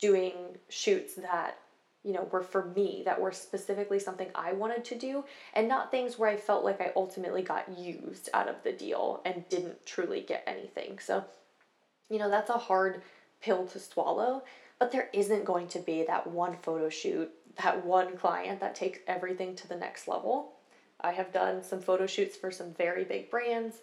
doing 0.00 0.32
shoots 0.68 1.14
that 1.14 1.58
you 2.02 2.12
know 2.12 2.28
were 2.32 2.42
for 2.42 2.64
me 2.74 3.02
that 3.04 3.20
were 3.20 3.30
specifically 3.30 3.98
something 3.98 4.28
I 4.34 4.52
wanted 4.52 4.84
to 4.86 4.98
do 4.98 5.24
and 5.54 5.68
not 5.68 5.90
things 5.90 6.18
where 6.18 6.30
I 6.30 6.36
felt 6.36 6.64
like 6.64 6.80
I 6.80 6.92
ultimately 6.96 7.42
got 7.42 7.78
used 7.78 8.28
out 8.34 8.48
of 8.48 8.56
the 8.64 8.72
deal 8.72 9.20
and 9.24 9.48
didn't 9.48 9.84
truly 9.86 10.22
get 10.22 10.42
anything. 10.46 10.98
So 10.98 11.24
you 12.12 12.18
know, 12.18 12.28
that's 12.28 12.50
a 12.50 12.58
hard 12.58 13.00
pill 13.40 13.66
to 13.66 13.78
swallow, 13.78 14.42
but 14.78 14.92
there 14.92 15.08
isn't 15.14 15.46
going 15.46 15.66
to 15.68 15.78
be 15.78 16.04
that 16.04 16.26
one 16.26 16.56
photo 16.62 16.90
shoot, 16.90 17.30
that 17.62 17.86
one 17.86 18.18
client 18.18 18.60
that 18.60 18.74
takes 18.74 18.98
everything 19.06 19.56
to 19.56 19.66
the 19.66 19.76
next 19.76 20.06
level. 20.06 20.52
I 21.00 21.12
have 21.12 21.32
done 21.32 21.64
some 21.64 21.80
photo 21.80 22.06
shoots 22.06 22.36
for 22.36 22.50
some 22.50 22.74
very 22.74 23.04
big 23.04 23.30
brands. 23.30 23.76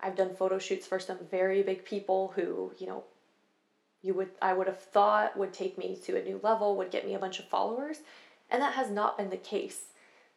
I've 0.00 0.16
done 0.16 0.34
photo 0.34 0.58
shoots 0.58 0.84
for 0.84 0.98
some 0.98 1.18
very 1.30 1.62
big 1.62 1.84
people 1.84 2.32
who, 2.34 2.72
you 2.78 2.88
know, 2.88 3.04
you 4.02 4.14
would 4.14 4.30
I 4.42 4.52
would 4.52 4.66
have 4.66 4.80
thought 4.80 5.36
would 5.36 5.52
take 5.52 5.78
me 5.78 5.98
to 6.04 6.20
a 6.20 6.24
new 6.24 6.40
level, 6.42 6.76
would 6.76 6.90
get 6.90 7.06
me 7.06 7.14
a 7.14 7.18
bunch 7.20 7.38
of 7.38 7.48
followers, 7.48 7.98
and 8.50 8.60
that 8.60 8.74
has 8.74 8.90
not 8.90 9.16
been 9.16 9.30
the 9.30 9.36
case. 9.36 9.84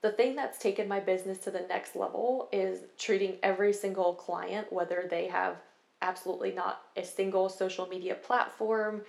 The 0.01 0.11
thing 0.11 0.35
that's 0.35 0.59
taken 0.59 0.87
my 0.87 0.99
business 0.99 1.39
to 1.39 1.51
the 1.51 1.65
next 1.67 1.95
level 1.95 2.47
is 2.51 2.79
treating 2.97 3.37
every 3.43 3.73
single 3.73 4.13
client, 4.13 4.71
whether 4.71 5.07
they 5.09 5.27
have 5.27 5.57
absolutely 6.01 6.51
not 6.51 6.81
a 6.95 7.03
single 7.03 7.49
social 7.49 7.87
media 7.87 8.15
platform, 8.15 9.01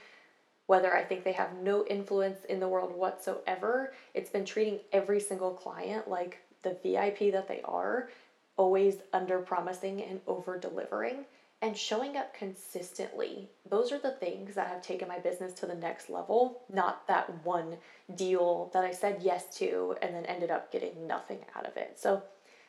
whether 0.67 0.95
I 0.95 1.03
think 1.05 1.25
they 1.25 1.33
have 1.33 1.61
no 1.63 1.85
influence 1.87 2.45
in 2.45 2.61
the 2.61 2.69
world 2.69 2.95
whatsoever. 2.95 3.93
It's 4.15 4.31
been 4.31 4.45
treating 4.45 4.81
every 4.93 5.21
single 5.21 5.53
client 5.53 6.09
like 6.09 6.39
the 6.63 6.77
VIP 6.83 7.33
that 7.33 7.49
they 7.49 7.61
are, 7.65 8.11
always 8.57 8.97
under 9.13 9.41
promising 9.41 10.03
and 10.03 10.21
over 10.27 10.59
delivering 10.59 11.25
and 11.63 11.77
showing 11.77 12.17
up 12.17 12.33
consistently. 12.35 13.49
Those 13.69 13.93
are 13.93 13.99
the 13.99 14.13
things 14.13 14.55
that 14.55 14.69
have 14.69 14.81
taken 14.81 15.09
my 15.09 15.19
business 15.19 15.53
to 15.55 15.67
the 15.67 15.75
next 15.75 16.09
level, 16.09 16.63
not 16.73 17.07
that 17.07 17.45
one 17.45 17.77
deal 18.15 18.71
that 18.73 18.85
I 18.85 18.93
said 18.93 19.21
yes 19.23 19.57
to 19.59 19.97
and 20.01 20.15
then 20.15 20.25
ended 20.27 20.51
up 20.51 20.73
getting 20.73 21.07
nothing 21.07 21.41
out 21.55 21.67
of 21.67 21.77
it. 21.77 21.99
So, 21.99 22.23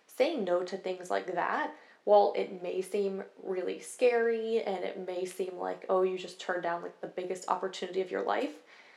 saying 0.07 0.43
no 0.43 0.63
to 0.63 0.75
things 0.75 1.09
like 1.09 1.33
that 1.35 1.73
while 2.03 2.33
it 2.35 2.63
may 2.63 2.81
seem 2.81 3.23
really 3.43 3.79
scary 3.79 4.61
and 4.63 4.83
it 4.83 5.05
may 5.05 5.25
seem 5.25 5.57
like, 5.57 5.85
oh, 5.89 6.01
you 6.01 6.17
just 6.17 6.39
turned 6.39 6.63
down 6.63 6.81
like 6.81 6.99
the 7.01 7.07
biggest 7.07 7.47
opportunity 7.47 8.01
of 8.01 8.11
your 8.11 8.23
life, 8.23 8.53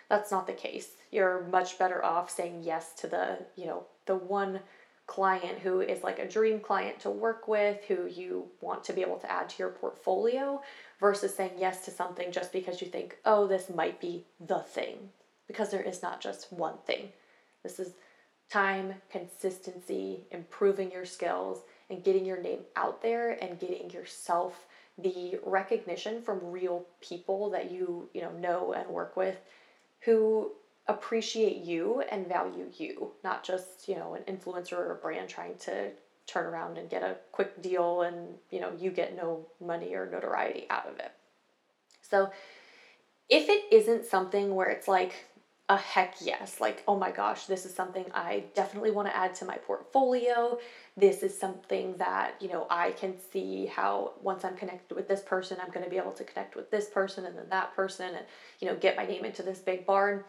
that's 0.08 0.30
not 0.30 0.46
the 0.46 0.52
case. 0.52 0.92
You're 1.10 1.46
much 1.50 1.78
better 1.78 2.04
off 2.04 2.30
saying 2.30 2.62
yes 2.62 2.94
to 3.00 3.06
the, 3.06 3.38
you 3.56 3.66
know, 3.66 3.84
the 4.06 4.16
one 4.16 4.60
client 5.06 5.58
who 5.58 5.80
is 5.80 6.02
like 6.02 6.18
a 6.18 6.28
dream 6.28 6.60
client 6.60 6.98
to 7.00 7.10
work 7.10 7.46
with, 7.46 7.82
who 7.84 8.06
you 8.06 8.46
want 8.60 8.82
to 8.84 8.92
be 8.92 9.02
able 9.02 9.18
to 9.18 9.30
add 9.30 9.50
to 9.50 9.58
your 9.58 9.70
portfolio, 9.70 10.62
versus 10.98 11.34
saying 11.34 11.52
yes 11.58 11.84
to 11.84 11.90
something 11.90 12.32
just 12.32 12.52
because 12.52 12.80
you 12.80 12.88
think, 12.88 13.18
oh, 13.26 13.46
this 13.46 13.68
might 13.68 14.00
be 14.00 14.24
the 14.40 14.60
thing. 14.60 15.10
Because 15.46 15.70
there 15.70 15.82
is 15.82 16.02
not 16.02 16.22
just 16.22 16.50
one 16.52 16.78
thing. 16.86 17.10
This 17.62 17.78
is 17.78 17.92
time, 18.50 18.94
consistency, 19.10 20.24
improving 20.30 20.90
your 20.90 21.04
skills, 21.04 21.60
and 21.90 22.04
getting 22.04 22.24
your 22.24 22.40
name 22.40 22.60
out 22.76 23.02
there 23.02 23.32
and 23.42 23.58
getting 23.58 23.90
yourself 23.90 24.66
the 24.98 25.38
recognition 25.44 26.22
from 26.22 26.38
real 26.42 26.86
people 27.00 27.50
that 27.50 27.70
you 27.70 28.08
you 28.14 28.22
know 28.22 28.30
know 28.32 28.72
and 28.72 28.88
work 28.88 29.16
with 29.16 29.36
who 30.00 30.52
appreciate 30.86 31.56
you 31.56 32.02
and 32.10 32.28
value 32.28 32.66
you 32.76 33.10
not 33.24 33.42
just 33.42 33.88
you 33.88 33.96
know 33.96 34.14
an 34.14 34.22
influencer 34.32 34.74
or 34.74 34.92
a 34.92 34.96
brand 34.96 35.28
trying 35.28 35.56
to 35.56 35.90
turn 36.26 36.46
around 36.46 36.78
and 36.78 36.88
get 36.88 37.02
a 37.02 37.16
quick 37.32 37.60
deal 37.60 38.02
and 38.02 38.34
you 38.50 38.60
know 38.60 38.70
you 38.78 38.90
get 38.90 39.16
no 39.16 39.46
money 39.60 39.94
or 39.94 40.08
notoriety 40.10 40.66
out 40.70 40.86
of 40.86 40.98
it. 40.98 41.12
So 42.02 42.30
if 43.28 43.48
it 43.48 43.64
isn't 43.72 44.06
something 44.06 44.54
where 44.54 44.68
it's 44.68 44.88
like 44.88 45.26
a 45.68 45.76
heck 45.76 46.16
yes. 46.20 46.60
Like, 46.60 46.82
oh 46.86 46.98
my 46.98 47.10
gosh, 47.10 47.46
this 47.46 47.64
is 47.64 47.74
something 47.74 48.04
I 48.12 48.44
definitely 48.54 48.90
want 48.90 49.08
to 49.08 49.16
add 49.16 49.34
to 49.36 49.46
my 49.46 49.56
portfolio. 49.56 50.58
This 50.96 51.22
is 51.22 51.38
something 51.38 51.96
that, 51.96 52.34
you 52.40 52.48
know, 52.48 52.66
I 52.68 52.90
can 52.90 53.14
see 53.32 53.66
how 53.66 54.12
once 54.22 54.44
I'm 54.44 54.56
connected 54.56 54.94
with 54.94 55.08
this 55.08 55.22
person, 55.22 55.56
I'm 55.62 55.70
going 55.70 55.84
to 55.84 55.90
be 55.90 55.96
able 55.96 56.12
to 56.12 56.24
connect 56.24 56.54
with 56.54 56.70
this 56.70 56.88
person 56.88 57.24
and 57.24 57.36
then 57.36 57.48
that 57.48 57.74
person 57.74 58.14
and, 58.14 58.26
you 58.60 58.68
know, 58.68 58.76
get 58.76 58.96
my 58.96 59.06
name 59.06 59.24
into 59.24 59.42
this 59.42 59.58
big 59.58 59.86
barn. 59.86 60.24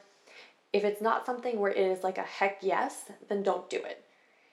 If 0.71 0.85
it's 0.85 1.01
not 1.01 1.25
something 1.25 1.59
where 1.59 1.71
it 1.71 1.77
is 1.77 2.03
like 2.03 2.17
a 2.17 2.21
heck 2.23 2.59
yes, 2.61 3.11
then 3.27 3.43
don't 3.43 3.69
do 3.69 3.77
it. 3.77 4.03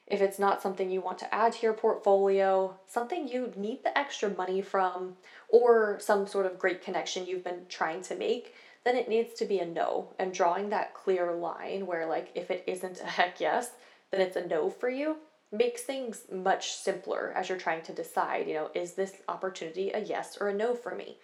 If 0.08 0.20
it's 0.20 0.38
not 0.38 0.60
something 0.60 0.90
you 0.90 1.00
want 1.00 1.18
to 1.20 1.32
add 1.32 1.52
to 1.54 1.62
your 1.62 1.72
portfolio, 1.72 2.76
something 2.86 3.28
you 3.28 3.52
need 3.56 3.84
the 3.84 3.96
extra 3.96 4.30
money 4.30 4.60
from, 4.60 5.16
or 5.48 5.98
some 6.00 6.26
sort 6.26 6.44
of 6.44 6.58
great 6.58 6.82
connection 6.82 7.24
you've 7.24 7.44
been 7.44 7.66
trying 7.68 8.02
to 8.02 8.16
make, 8.16 8.54
then 8.84 8.96
it 8.96 9.08
needs 9.08 9.34
to 9.34 9.44
be 9.44 9.58
a 9.58 9.66
no. 9.66 10.14
And 10.18 10.32
drawing 10.32 10.70
that 10.70 10.94
clear 10.94 11.32
line 11.32 11.86
where, 11.86 12.06
like, 12.06 12.30
if 12.34 12.50
it 12.50 12.64
isn't 12.66 13.00
a 13.00 13.06
heck 13.06 13.40
yes, 13.40 13.70
then 14.10 14.20
it's 14.20 14.36
a 14.36 14.46
no 14.46 14.70
for 14.70 14.88
you 14.88 15.16
makes 15.52 15.82
things 15.82 16.22
much 16.32 16.72
simpler 16.72 17.32
as 17.36 17.48
you're 17.48 17.58
trying 17.58 17.82
to 17.82 17.92
decide, 17.92 18.48
you 18.48 18.54
know, 18.54 18.70
is 18.74 18.94
this 18.94 19.12
opportunity 19.28 19.90
a 19.90 20.00
yes 20.00 20.38
or 20.40 20.48
a 20.48 20.54
no 20.54 20.74
for 20.74 20.94
me? 20.94 21.18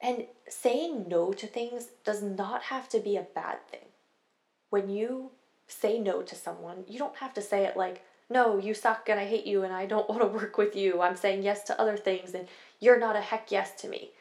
And 0.00 0.26
saying 0.48 1.08
no 1.08 1.32
to 1.32 1.46
things 1.46 1.88
does 2.04 2.22
not 2.22 2.62
have 2.62 2.88
to 2.90 3.00
be 3.00 3.16
a 3.16 3.26
bad 3.34 3.58
thing. 3.68 3.86
When 4.70 4.88
you 4.88 5.32
say 5.66 5.98
no 5.98 6.22
to 6.22 6.34
someone, 6.34 6.84
you 6.88 6.98
don't 6.98 7.16
have 7.16 7.34
to 7.34 7.42
say 7.42 7.64
it 7.64 7.76
like, 7.76 8.02
no, 8.30 8.58
you 8.58 8.72
suck 8.72 9.08
and 9.08 9.18
I 9.18 9.26
hate 9.26 9.46
you 9.46 9.64
and 9.64 9.74
I 9.74 9.84
don't 9.84 10.08
want 10.08 10.22
to 10.22 10.28
work 10.28 10.56
with 10.56 10.76
you. 10.76 11.00
I'm 11.00 11.16
saying 11.16 11.42
yes 11.42 11.64
to 11.64 11.80
other 11.80 11.96
things 11.96 12.34
and 12.34 12.46
you're 12.78 13.00
not 13.00 13.16
a 13.16 13.20
heck 13.20 13.50
yes 13.50 13.80
to 13.82 13.88
me. 13.88 14.12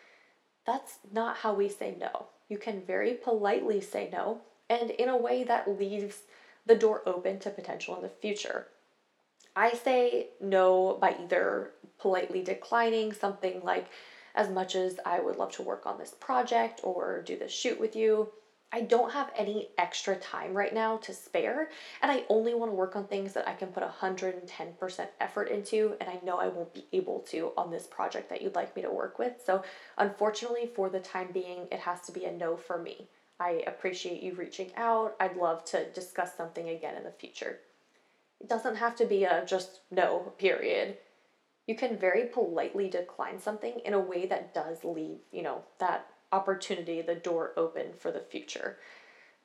That's 0.66 1.00
not 1.12 1.38
how 1.38 1.54
we 1.54 1.70
say 1.70 1.96
no 2.00 2.28
you 2.50 2.58
can 2.58 2.82
very 2.82 3.14
politely 3.14 3.80
say 3.80 4.10
no, 4.12 4.42
and 4.70 4.90
in 4.90 5.08
a 5.08 5.16
way 5.16 5.44
that 5.44 5.80
leaves 5.80 6.24
the 6.66 6.76
door 6.76 7.04
open 7.06 7.40
to 7.40 7.50
potential 7.50 7.96
in 7.96 8.02
the 8.02 8.10
future. 8.10 8.68
I 9.56 9.74
say 9.74 10.30
no 10.42 10.98
by 11.00 11.16
either 11.20 11.72
politely 12.00 12.44
declining 12.44 13.14
something 13.14 13.62
like, 13.64 13.88
as 14.36 14.50
much 14.50 14.76
as 14.76 15.00
I 15.06 15.20
would 15.20 15.38
love 15.38 15.52
to 15.54 15.64
work 15.64 15.86
on 15.86 15.98
this 15.98 16.14
project 16.20 16.82
or 16.84 17.22
do 17.22 17.38
this 17.38 17.52
shoot 17.52 17.80
with 17.80 17.96
you, 17.96 18.30
I 18.72 18.82
don't 18.82 19.12
have 19.12 19.32
any 19.36 19.70
extra 19.80 20.16
time 20.16 20.54
right 20.54 20.74
now 20.74 20.98
to 20.98 21.14
spare, 21.14 21.70
and 22.04 22.12
I 22.12 22.24
only 22.30 22.54
want 22.54 22.72
to 22.72 22.76
work 22.76 22.96
on 22.96 23.08
things 23.08 23.34
that 23.34 23.48
I 23.48 23.54
can 23.54 23.70
put 23.70 23.84
110% 23.84 25.08
effort 25.20 25.50
into, 25.50 25.96
and 26.00 26.10
I 26.10 26.20
know 26.24 26.38
I 26.38 26.50
won't 26.50 26.74
be 26.74 26.86
able 26.94 27.20
to 27.30 27.52
on 27.58 27.72
this 27.72 27.88
project 27.88 28.30
that 28.30 28.44
you'd 28.44 28.56
like 28.56 28.76
me 28.76 28.84
to 28.84 28.92
work 28.92 29.18
with. 29.18 29.42
So, 29.44 29.64
unfortunately, 29.98 30.70
for 30.76 30.90
the 30.90 31.00
time 31.00 31.30
being, 31.34 31.68
it 31.72 31.80
has 31.80 32.02
to 32.02 32.12
be 32.12 32.26
a 32.26 32.32
no 32.32 32.56
for 32.56 32.78
me. 32.78 33.08
I 33.40 33.64
appreciate 33.66 34.22
you 34.22 34.36
reaching 34.36 34.72
out. 34.76 35.16
I'd 35.20 35.38
love 35.38 35.66
to 35.66 35.90
discuss 35.92 36.36
something 36.36 36.70
again 36.70 36.96
in 36.96 37.04
the 37.04 37.12
future. 37.12 37.60
It 38.40 38.50
doesn't 38.50 38.76
have 38.76 38.96
to 38.98 39.06
be 39.06 39.24
a 39.24 39.46
just 39.48 39.80
no, 39.90 40.34
period. 40.38 40.98
You 41.66 41.76
can 41.76 41.98
very 41.98 42.26
politely 42.26 42.88
decline 42.90 43.40
something 43.40 43.80
in 43.84 43.94
a 43.94 44.00
way 44.00 44.26
that 44.28 44.54
does 44.54 44.84
leave, 44.84 45.20
you 45.32 45.42
know, 45.42 45.64
that 45.80 46.08
opportunity, 46.32 47.02
the 47.02 47.16
door 47.16 47.54
open 47.58 47.94
for 47.98 48.12
the 48.12 48.20
future. 48.20 48.78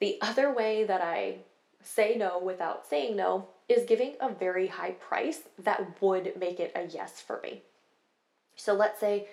The 0.00 0.18
other 0.20 0.52
way 0.52 0.84
that 0.84 1.00
I 1.00 1.38
say 1.82 2.16
no 2.16 2.38
without 2.38 2.86
saying 2.86 3.16
no 3.16 3.48
is 3.68 3.84
giving 3.84 4.14
a 4.20 4.32
very 4.32 4.66
high 4.66 4.92
price 4.92 5.40
that 5.62 6.00
would 6.00 6.34
make 6.38 6.60
it 6.60 6.72
a 6.74 6.84
yes 6.84 7.20
for 7.20 7.40
me. 7.42 7.62
So 8.56 8.74
let's 8.74 9.00
say 9.00 9.28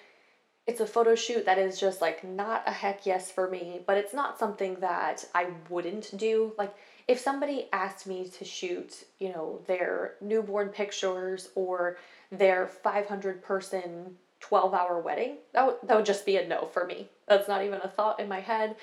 it's 0.68 0.80
a 0.80 0.86
photo 0.86 1.16
shoot 1.16 1.46
that 1.46 1.58
is 1.58 1.80
just 1.80 2.02
like 2.02 2.24
not 2.24 2.64
a 2.68 2.72
heck 2.72 3.06
yes 3.06 3.32
for 3.32 3.50
me, 3.50 3.82
but 3.86 3.98
it's 3.98 4.14
not 4.14 4.38
something 4.38 4.76
that 4.76 5.26
I 5.34 5.48
wouldn't 5.70 6.16
do. 6.18 6.54
Like 6.58 6.74
if 7.08 7.20
somebody 7.20 7.68
asked 7.74 8.06
me 8.08 8.28
to 8.38 8.46
shoot, 8.46 9.06
you 9.20 9.30
know, 9.30 9.60
their 9.68 10.16
newborn 10.22 10.70
pictures 10.70 11.50
or 11.56 11.98
their 12.32 12.68
500 12.68 13.44
person 13.44 14.18
12 14.42 14.74
hour 14.74 15.00
wedding, 15.00 15.38
that, 15.54 15.62
w- 15.62 15.78
that 15.84 15.96
would 15.96 16.06
just 16.06 16.26
be 16.26 16.38
a 16.38 16.48
no 16.48 16.66
for 16.66 16.86
me. 16.86 17.10
That's 17.28 17.48
not 17.48 17.64
even 17.64 17.80
a 17.82 17.88
thought 17.88 18.20
in 18.20 18.28
my 18.28 18.42
head. 18.42 18.76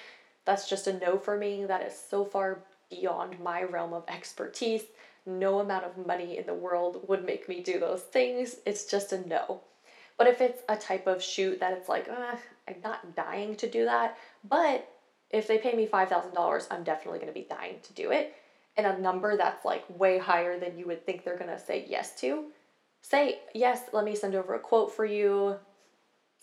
That's 0.44 0.68
just 0.68 0.86
a 0.86 0.98
no 0.98 1.18
for 1.18 1.36
me. 1.36 1.64
That 1.66 1.82
is 1.82 1.94
so 1.94 2.24
far 2.24 2.60
beyond 2.90 3.38
my 3.40 3.62
realm 3.62 3.92
of 3.92 4.04
expertise. 4.08 4.84
No 5.26 5.60
amount 5.60 5.84
of 5.84 6.06
money 6.06 6.38
in 6.38 6.46
the 6.46 6.54
world 6.54 7.04
would 7.06 7.24
make 7.24 7.48
me 7.48 7.62
do 7.62 7.78
those 7.78 8.00
things. 8.00 8.56
It's 8.64 8.86
just 8.86 9.12
a 9.12 9.28
no. 9.28 9.60
But 10.16 10.26
if 10.26 10.40
it's 10.40 10.62
a 10.68 10.76
type 10.76 11.06
of 11.06 11.22
shoot 11.22 11.60
that 11.60 11.74
it's 11.74 11.88
like, 11.88 12.08
uh, 12.08 12.36
I'm 12.66 12.80
not 12.82 13.14
dying 13.14 13.54
to 13.56 13.68
do 13.68 13.84
that, 13.84 14.16
but 14.48 14.88
if 15.30 15.46
they 15.46 15.58
pay 15.58 15.74
me 15.74 15.86
$5,000, 15.86 16.66
I'm 16.70 16.82
definitely 16.82 17.20
going 17.20 17.32
to 17.32 17.38
be 17.38 17.46
dying 17.48 17.76
to 17.82 17.92
do 17.92 18.10
it. 18.10 18.34
And 18.76 18.86
a 18.86 18.98
number 18.98 19.36
that's 19.36 19.64
like 19.64 19.84
way 19.98 20.18
higher 20.18 20.58
than 20.58 20.78
you 20.78 20.86
would 20.86 21.04
think 21.04 21.24
they're 21.24 21.36
going 21.36 21.50
to 21.50 21.58
say 21.58 21.84
yes 21.88 22.18
to, 22.20 22.46
say, 23.02 23.40
yes, 23.54 23.82
let 23.92 24.04
me 24.04 24.14
send 24.14 24.34
over 24.34 24.54
a 24.54 24.58
quote 24.58 24.92
for 24.94 25.04
you, 25.04 25.56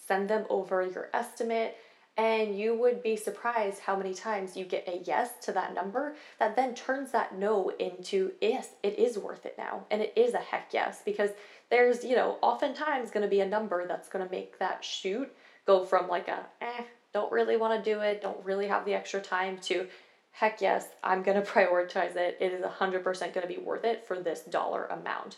send 0.07 0.29
them 0.29 0.45
over 0.49 0.85
your 0.85 1.09
estimate, 1.13 1.77
and 2.17 2.57
you 2.57 2.75
would 2.75 3.03
be 3.03 3.17
surprised 3.17 3.81
how 3.81 3.95
many 3.95 4.13
times 4.13 4.55
you 4.55 4.63
get 4.63 4.87
a 4.87 5.01
yes 5.05 5.31
to 5.41 5.51
that 5.51 5.73
number 5.73 6.15
that 6.39 6.55
then 6.55 6.73
turns 6.73 7.11
that 7.11 7.37
no 7.37 7.69
into 7.77 8.31
yes, 8.39 8.69
it 8.83 8.97
is 8.97 9.17
worth 9.17 9.45
it 9.45 9.55
now. 9.57 9.85
And 9.91 10.01
it 10.01 10.13
is 10.15 10.33
a 10.33 10.39
heck 10.39 10.69
yes 10.71 11.01
because 11.03 11.31
there's, 11.69 12.05
you 12.05 12.15
know, 12.15 12.37
oftentimes 12.41 13.11
going 13.11 13.23
to 13.23 13.29
be 13.29 13.41
a 13.41 13.47
number 13.47 13.85
that's 13.85 14.07
going 14.07 14.25
to 14.25 14.31
make 14.31 14.59
that 14.59 14.83
shoot 14.83 15.29
go 15.65 15.83
from 15.83 16.07
like 16.07 16.29
a 16.29 16.45
eh, 16.61 16.83
don't 17.13 17.31
really 17.31 17.57
want 17.57 17.83
to 17.83 17.93
do 17.93 17.99
it, 17.99 18.21
don't 18.21 18.43
really 18.45 18.67
have 18.67 18.85
the 18.85 18.93
extra 18.93 19.19
time 19.19 19.57
to 19.57 19.87
heck 20.31 20.61
yes, 20.61 20.87
I'm 21.03 21.21
going 21.21 21.41
to 21.41 21.47
prioritize 21.47 22.15
it. 22.15 22.37
It 22.39 22.53
is 22.53 22.63
100% 22.63 23.03
going 23.03 23.41
to 23.41 23.47
be 23.47 23.57
worth 23.57 23.83
it 23.83 24.07
for 24.07 24.21
this 24.21 24.41
dollar 24.41 24.85
amount. 24.85 25.35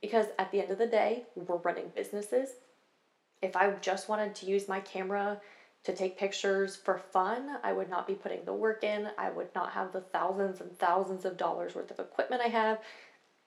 Because 0.00 0.26
at 0.38 0.50
the 0.52 0.60
end 0.60 0.70
of 0.70 0.78
the 0.78 0.86
day, 0.86 1.24
we're 1.34 1.56
running 1.56 1.92
businesses. 1.94 2.50
If 3.42 3.56
I 3.56 3.70
just 3.80 4.08
wanted 4.08 4.34
to 4.36 4.46
use 4.46 4.68
my 4.68 4.80
camera 4.80 5.40
to 5.84 5.94
take 5.94 6.18
pictures 6.18 6.76
for 6.76 6.98
fun, 6.98 7.56
I 7.62 7.72
would 7.72 7.88
not 7.88 8.06
be 8.06 8.14
putting 8.14 8.44
the 8.44 8.52
work 8.52 8.84
in. 8.84 9.08
I 9.16 9.30
would 9.30 9.54
not 9.54 9.72
have 9.72 9.92
the 9.92 10.00
thousands 10.00 10.60
and 10.60 10.76
thousands 10.78 11.24
of 11.24 11.36
dollars 11.36 11.74
worth 11.74 11.90
of 11.90 11.98
equipment 11.98 12.42
I 12.44 12.48
have. 12.48 12.78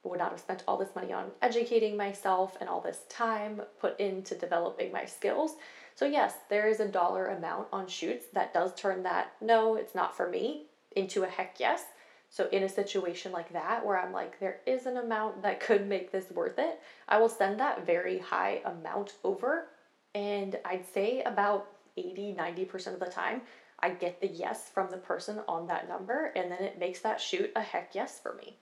I 0.03 0.07
would 0.07 0.19
not 0.19 0.31
have 0.31 0.39
spent 0.39 0.63
all 0.67 0.77
this 0.77 0.95
money 0.95 1.13
on 1.13 1.31
educating 1.41 1.95
myself 1.95 2.57
and 2.59 2.67
all 2.67 2.81
this 2.81 3.01
time 3.09 3.61
put 3.79 3.99
into 3.99 4.35
developing 4.35 4.91
my 4.91 5.05
skills. 5.05 5.55
So, 5.95 6.05
yes, 6.05 6.33
there 6.49 6.67
is 6.67 6.79
a 6.79 6.87
dollar 6.87 7.27
amount 7.27 7.67
on 7.71 7.87
shoots 7.87 8.25
that 8.33 8.53
does 8.53 8.73
turn 8.73 9.03
that 9.03 9.33
no, 9.41 9.75
it's 9.75 9.93
not 9.93 10.15
for 10.17 10.27
me 10.27 10.65
into 10.95 11.23
a 11.23 11.27
heck 11.27 11.59
yes. 11.59 11.83
So, 12.33 12.47
in 12.53 12.63
a 12.63 12.69
situation 12.69 13.33
like 13.33 13.51
that, 13.51 13.85
where 13.85 13.99
I'm 13.99 14.13
like, 14.13 14.39
there 14.39 14.61
is 14.65 14.85
an 14.85 14.95
amount 14.95 15.43
that 15.43 15.59
could 15.59 15.85
make 15.85 16.13
this 16.13 16.31
worth 16.31 16.57
it, 16.59 16.79
I 17.09 17.17
will 17.17 17.27
send 17.27 17.59
that 17.59 17.85
very 17.85 18.19
high 18.19 18.61
amount 18.63 19.15
over. 19.25 19.67
And 20.15 20.57
I'd 20.63 20.85
say 20.93 21.23
about 21.23 21.67
80, 21.97 22.37
90% 22.39 22.93
of 22.93 23.01
the 23.01 23.07
time, 23.07 23.41
I 23.79 23.89
get 23.89 24.21
the 24.21 24.27
yes 24.27 24.69
from 24.73 24.89
the 24.89 24.97
person 24.97 25.41
on 25.45 25.67
that 25.67 25.89
number, 25.89 26.31
and 26.37 26.49
then 26.49 26.61
it 26.63 26.79
makes 26.79 27.01
that 27.01 27.19
shoot 27.19 27.51
a 27.53 27.61
heck 27.61 27.95
yes 27.95 28.21
for 28.23 28.33
me. 28.35 28.55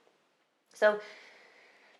So, 0.74 0.98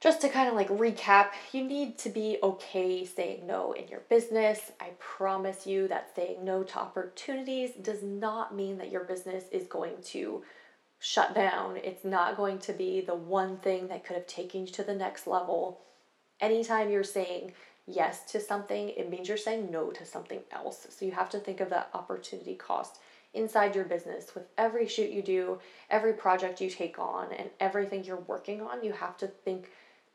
just 0.01 0.21
to 0.23 0.29
kind 0.29 0.49
of 0.49 0.55
like 0.55 0.71
recap, 0.71 1.29
you 1.53 1.63
need 1.63 1.99
to 1.99 2.09
be 2.09 2.39
okay 2.43 3.05
saying 3.05 3.47
no 3.47 3.75
in 3.75 3.87
your 3.87 4.01
business. 4.09 4.73
I 4.81 4.89
promise 4.99 5.69
you 5.69 5.87
that 5.87 6.17
saying 6.17 6.45
no 6.45 6.65
to 6.65 6.79
opportunities 6.81 7.73
does 7.81 8.03
not 8.03 8.57
mean 8.57 8.79
that 8.79 8.91
your 8.91 9.05
business 9.05 9.45
is 9.53 9.69
going 9.69 10.03
to 10.07 10.43
shut 11.01 11.35
down. 11.35 11.79
It's 11.79 12.05
not 12.05 12.37
going 12.37 12.59
to 12.61 12.73
be 12.73 13.01
the 13.01 13.15
one 13.15 13.57
thing 13.57 13.89
that 13.89 14.05
could 14.05 14.17
have 14.17 14.27
taken 14.27 14.63
you 14.63 14.67
to 14.69 14.85
the 14.85 14.95
next 14.95 15.27
level. 15.27 15.81
Anytime 16.41 16.91
you're 16.91 17.03
saying 17.03 17.55
yes 17.87 18.31
to 18.33 18.41
something, 18.41 18.91
it 18.91 19.11
means 19.11 19.27
you're 19.27 19.37
saying 19.37 19.71
no 19.71 19.91
to 19.91 20.05
something 20.05 20.41
else. 20.53 20.87
So 20.91 21.07
you 21.07 21.13
have 21.13 21.31
to 21.31 21.39
think 21.39 21.61
of 21.61 21.71
that 21.71 21.89
opportunity 21.95 22.55
cost 22.55 22.99
inside 23.33 23.75
your 23.75 23.85
business 23.85 24.35
with 24.35 24.45
every 24.59 24.87
shoot 24.87 25.11
you 25.11 25.23
do, 25.23 25.59
every 25.89 26.13
project 26.13 26.61
you 26.61 26.69
take 26.69 26.99
on, 26.99 27.33
and 27.33 27.49
everything 27.61 28.05
you're 28.05 28.25
working 28.27 28.61
on. 28.61 28.85
You 28.85 28.93
have 28.93 29.17
to 29.19 29.27
think 29.27 29.71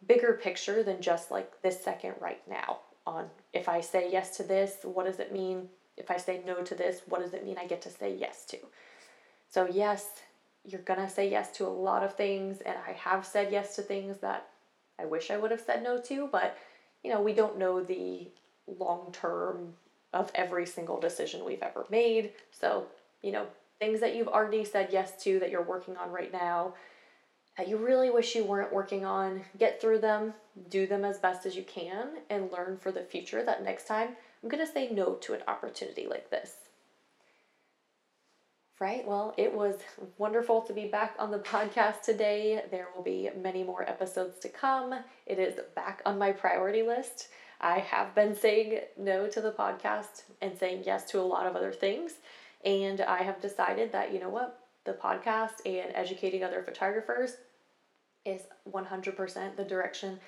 bigger 0.07 0.33
picture 0.33 0.83
than 0.83 1.01
just 1.01 1.31
like 1.31 1.61
this 1.63 1.83
second 1.83 2.13
right 2.19 2.41
now. 2.47 2.79
On 3.07 3.27
if 3.53 3.69
I 3.69 3.81
say 3.81 4.11
yes 4.11 4.37
to 4.37 4.43
this, 4.43 4.77
what 4.83 5.05
does 5.05 5.19
it 5.19 5.33
mean? 5.33 5.67
If 5.97 6.11
I 6.11 6.17
say 6.17 6.41
no 6.45 6.61
to 6.61 6.75
this, 6.75 7.01
what 7.07 7.21
does 7.21 7.33
it 7.33 7.45
mean 7.45 7.57
I 7.57 7.65
get 7.65 7.81
to 7.83 7.89
say 7.89 8.15
yes 8.15 8.45
to? 8.45 8.57
So, 9.49 9.67
yes, 9.71 10.09
you're 10.65 10.81
gonna 10.81 11.09
say 11.09 11.29
yes 11.29 11.51
to 11.57 11.65
a 11.65 11.69
lot 11.69 12.03
of 12.03 12.15
things, 12.15 12.61
and 12.61 12.75
I 12.87 12.93
have 12.93 13.25
said 13.25 13.51
yes 13.51 13.75
to 13.75 13.81
things 13.81 14.17
that 14.19 14.47
I 14.99 15.05
wish 15.05 15.29
I 15.29 15.37
would 15.37 15.51
have 15.51 15.61
said 15.61 15.83
no 15.83 15.99
to, 16.01 16.27
but 16.31 16.57
you 17.03 17.11
know, 17.11 17.21
we 17.21 17.33
don't 17.33 17.57
know 17.59 17.83
the 17.83 18.27
long 18.67 19.11
term 19.11 19.73
of 20.13 20.31
every 20.33 20.65
single 20.65 20.99
decision 20.99 21.45
we've 21.45 21.61
ever 21.61 21.85
made. 21.89 22.31
So, 22.51 22.85
you 23.21 23.31
know, 23.31 23.45
things 23.79 23.99
that 23.99 24.15
you've 24.15 24.29
already 24.29 24.63
said 24.65 24.89
yes 24.91 25.21
to 25.23 25.39
that 25.39 25.51
you're 25.51 25.61
working 25.61 25.97
on 25.97 26.11
right 26.11 26.31
now 26.31 26.73
that 27.57 27.67
you 27.67 27.77
really 27.77 28.09
wish 28.09 28.35
you 28.35 28.43
weren't 28.43 28.73
working 28.73 29.05
on, 29.05 29.41
get 29.57 29.79
through 29.79 29.99
them, 29.99 30.33
do 30.69 30.85
them 30.85 31.05
as 31.05 31.17
best 31.17 31.45
as 31.45 31.55
you 31.55 31.63
can, 31.63 32.09
and 32.29 32.51
learn 32.51 32.77
for 32.77 32.91
the 32.91 33.01
future 33.01 33.43
that 33.43 33.63
next 33.63 33.87
time 33.87 34.09
I'm 34.43 34.49
to 34.49 34.67
say 34.67 34.89
no 34.91 35.13
to 35.13 35.33
an 35.33 35.41
opportunity 35.47 36.05
like 36.07 36.29
this. 36.29 36.53
Right? 38.77 39.07
Well, 39.07 39.33
it 39.37 39.53
was 39.53 39.75
wonderful 40.17 40.61
to 40.63 40.73
be 40.73 40.87
back 40.87 41.15
on 41.17 41.31
the 41.31 41.39
podcast 41.39 42.01
today. 42.01 42.61
There 42.71 42.89
will 42.93 43.03
be 43.03 43.29
many 43.41 43.63
more 43.63 43.87
episodes 43.89 44.37
to 44.39 44.49
come. 44.49 44.93
It 45.25 45.39
is 45.39 45.57
back 45.75 46.01
on 46.05 46.17
my 46.17 46.33
priority 46.33 46.83
list. 46.83 47.29
I 47.61 47.79
have 47.79 48.13
been 48.13 48.35
saying 48.35 48.81
no 48.97 49.27
to 49.27 49.39
the 49.39 49.53
podcast 49.53 50.23
and 50.41 50.57
saying 50.57 50.83
yes 50.85 51.09
to 51.11 51.21
a 51.21 51.23
lot 51.23 51.47
of 51.47 51.55
other 51.55 51.71
things. 51.71 52.15
And 52.65 52.99
I 52.99 53.23
have 53.23 53.39
decided 53.39 53.93
that, 53.93 54.13
you 54.13 54.19
know 54.19 54.29
what, 54.29 54.59
the 54.83 54.91
podcast 54.91 55.65
and 55.65 55.95
educating 55.95 56.43
other 56.43 56.61
photographers 56.61 57.37
is 58.25 58.41
100% 58.69 59.55
the 59.55 59.63
direction 59.63 60.19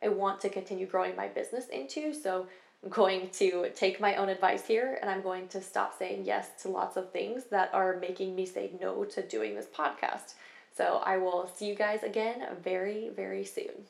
I 0.00 0.08
want 0.08 0.40
to 0.42 0.48
continue 0.48 0.86
growing 0.86 1.16
my 1.16 1.26
business 1.26 1.66
into. 1.68 2.14
So 2.14 2.46
going 2.88 3.30
to 3.30 3.70
take 3.74 4.00
my 4.00 4.16
own 4.16 4.28
advice 4.28 4.66
here 4.66 4.98
and 5.00 5.10
I'm 5.10 5.22
going 5.22 5.48
to 5.48 5.60
stop 5.62 5.98
saying 5.98 6.24
yes 6.24 6.48
to 6.62 6.68
lots 6.68 6.96
of 6.96 7.10
things 7.10 7.44
that 7.50 7.70
are 7.72 7.98
making 8.00 8.34
me 8.34 8.46
say 8.46 8.72
no 8.80 9.04
to 9.04 9.22
doing 9.22 9.54
this 9.54 9.66
podcast. 9.66 10.34
So 10.76 11.00
I 11.04 11.16
will 11.16 11.50
see 11.54 11.66
you 11.66 11.74
guys 11.74 12.02
again 12.02 12.46
very, 12.62 13.08
very 13.08 13.44
soon. 13.44 13.86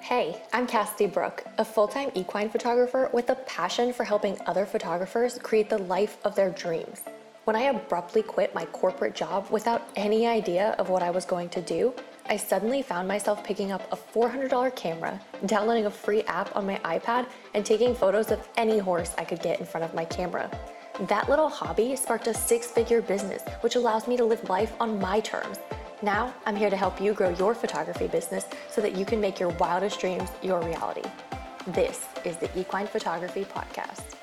Hey, 0.00 0.42
I'm 0.52 0.66
Cassidy 0.66 1.06
Brooke, 1.06 1.44
a 1.56 1.64
full 1.64 1.86
time 1.86 2.10
equine 2.14 2.50
photographer 2.50 3.10
with 3.12 3.30
a 3.30 3.36
passion 3.36 3.92
for 3.92 4.04
helping 4.04 4.36
other 4.46 4.66
photographers 4.66 5.38
create 5.38 5.70
the 5.70 5.78
life 5.78 6.18
of 6.24 6.34
their 6.34 6.50
dreams. 6.50 7.02
When 7.44 7.56
I 7.56 7.64
abruptly 7.64 8.22
quit 8.22 8.54
my 8.54 8.64
corporate 8.66 9.14
job 9.14 9.48
without 9.50 9.88
any 9.96 10.26
idea 10.26 10.74
of 10.78 10.88
what 10.88 11.02
I 11.02 11.10
was 11.10 11.24
going 11.24 11.48
to 11.50 11.60
do, 11.60 11.94
I 12.26 12.38
suddenly 12.38 12.80
found 12.80 13.06
myself 13.06 13.44
picking 13.44 13.70
up 13.70 13.86
a 13.92 13.96
$400 13.96 14.74
camera, 14.74 15.20
downloading 15.44 15.84
a 15.84 15.90
free 15.90 16.22
app 16.22 16.56
on 16.56 16.66
my 16.66 16.76
iPad, 16.78 17.26
and 17.52 17.66
taking 17.66 17.94
photos 17.94 18.30
of 18.30 18.48
any 18.56 18.78
horse 18.78 19.14
I 19.18 19.24
could 19.24 19.42
get 19.42 19.60
in 19.60 19.66
front 19.66 19.84
of 19.84 19.92
my 19.92 20.06
camera. 20.06 20.50
That 21.00 21.28
little 21.28 21.50
hobby 21.50 21.94
sparked 21.96 22.26
a 22.26 22.32
six 22.32 22.70
figure 22.70 23.02
business, 23.02 23.42
which 23.60 23.76
allows 23.76 24.08
me 24.08 24.16
to 24.16 24.24
live 24.24 24.48
life 24.48 24.72
on 24.80 24.98
my 24.98 25.20
terms. 25.20 25.58
Now, 26.02 26.32
I'm 26.46 26.56
here 26.56 26.70
to 26.70 26.76
help 26.76 26.98
you 26.98 27.12
grow 27.12 27.28
your 27.30 27.54
photography 27.54 28.06
business 28.06 28.46
so 28.70 28.80
that 28.80 28.96
you 28.96 29.04
can 29.04 29.20
make 29.20 29.38
your 29.38 29.50
wildest 29.50 30.00
dreams 30.00 30.30
your 30.42 30.62
reality. 30.62 31.08
This 31.68 32.06
is 32.24 32.36
the 32.38 32.48
Equine 32.58 32.86
Photography 32.86 33.44
Podcast. 33.44 34.13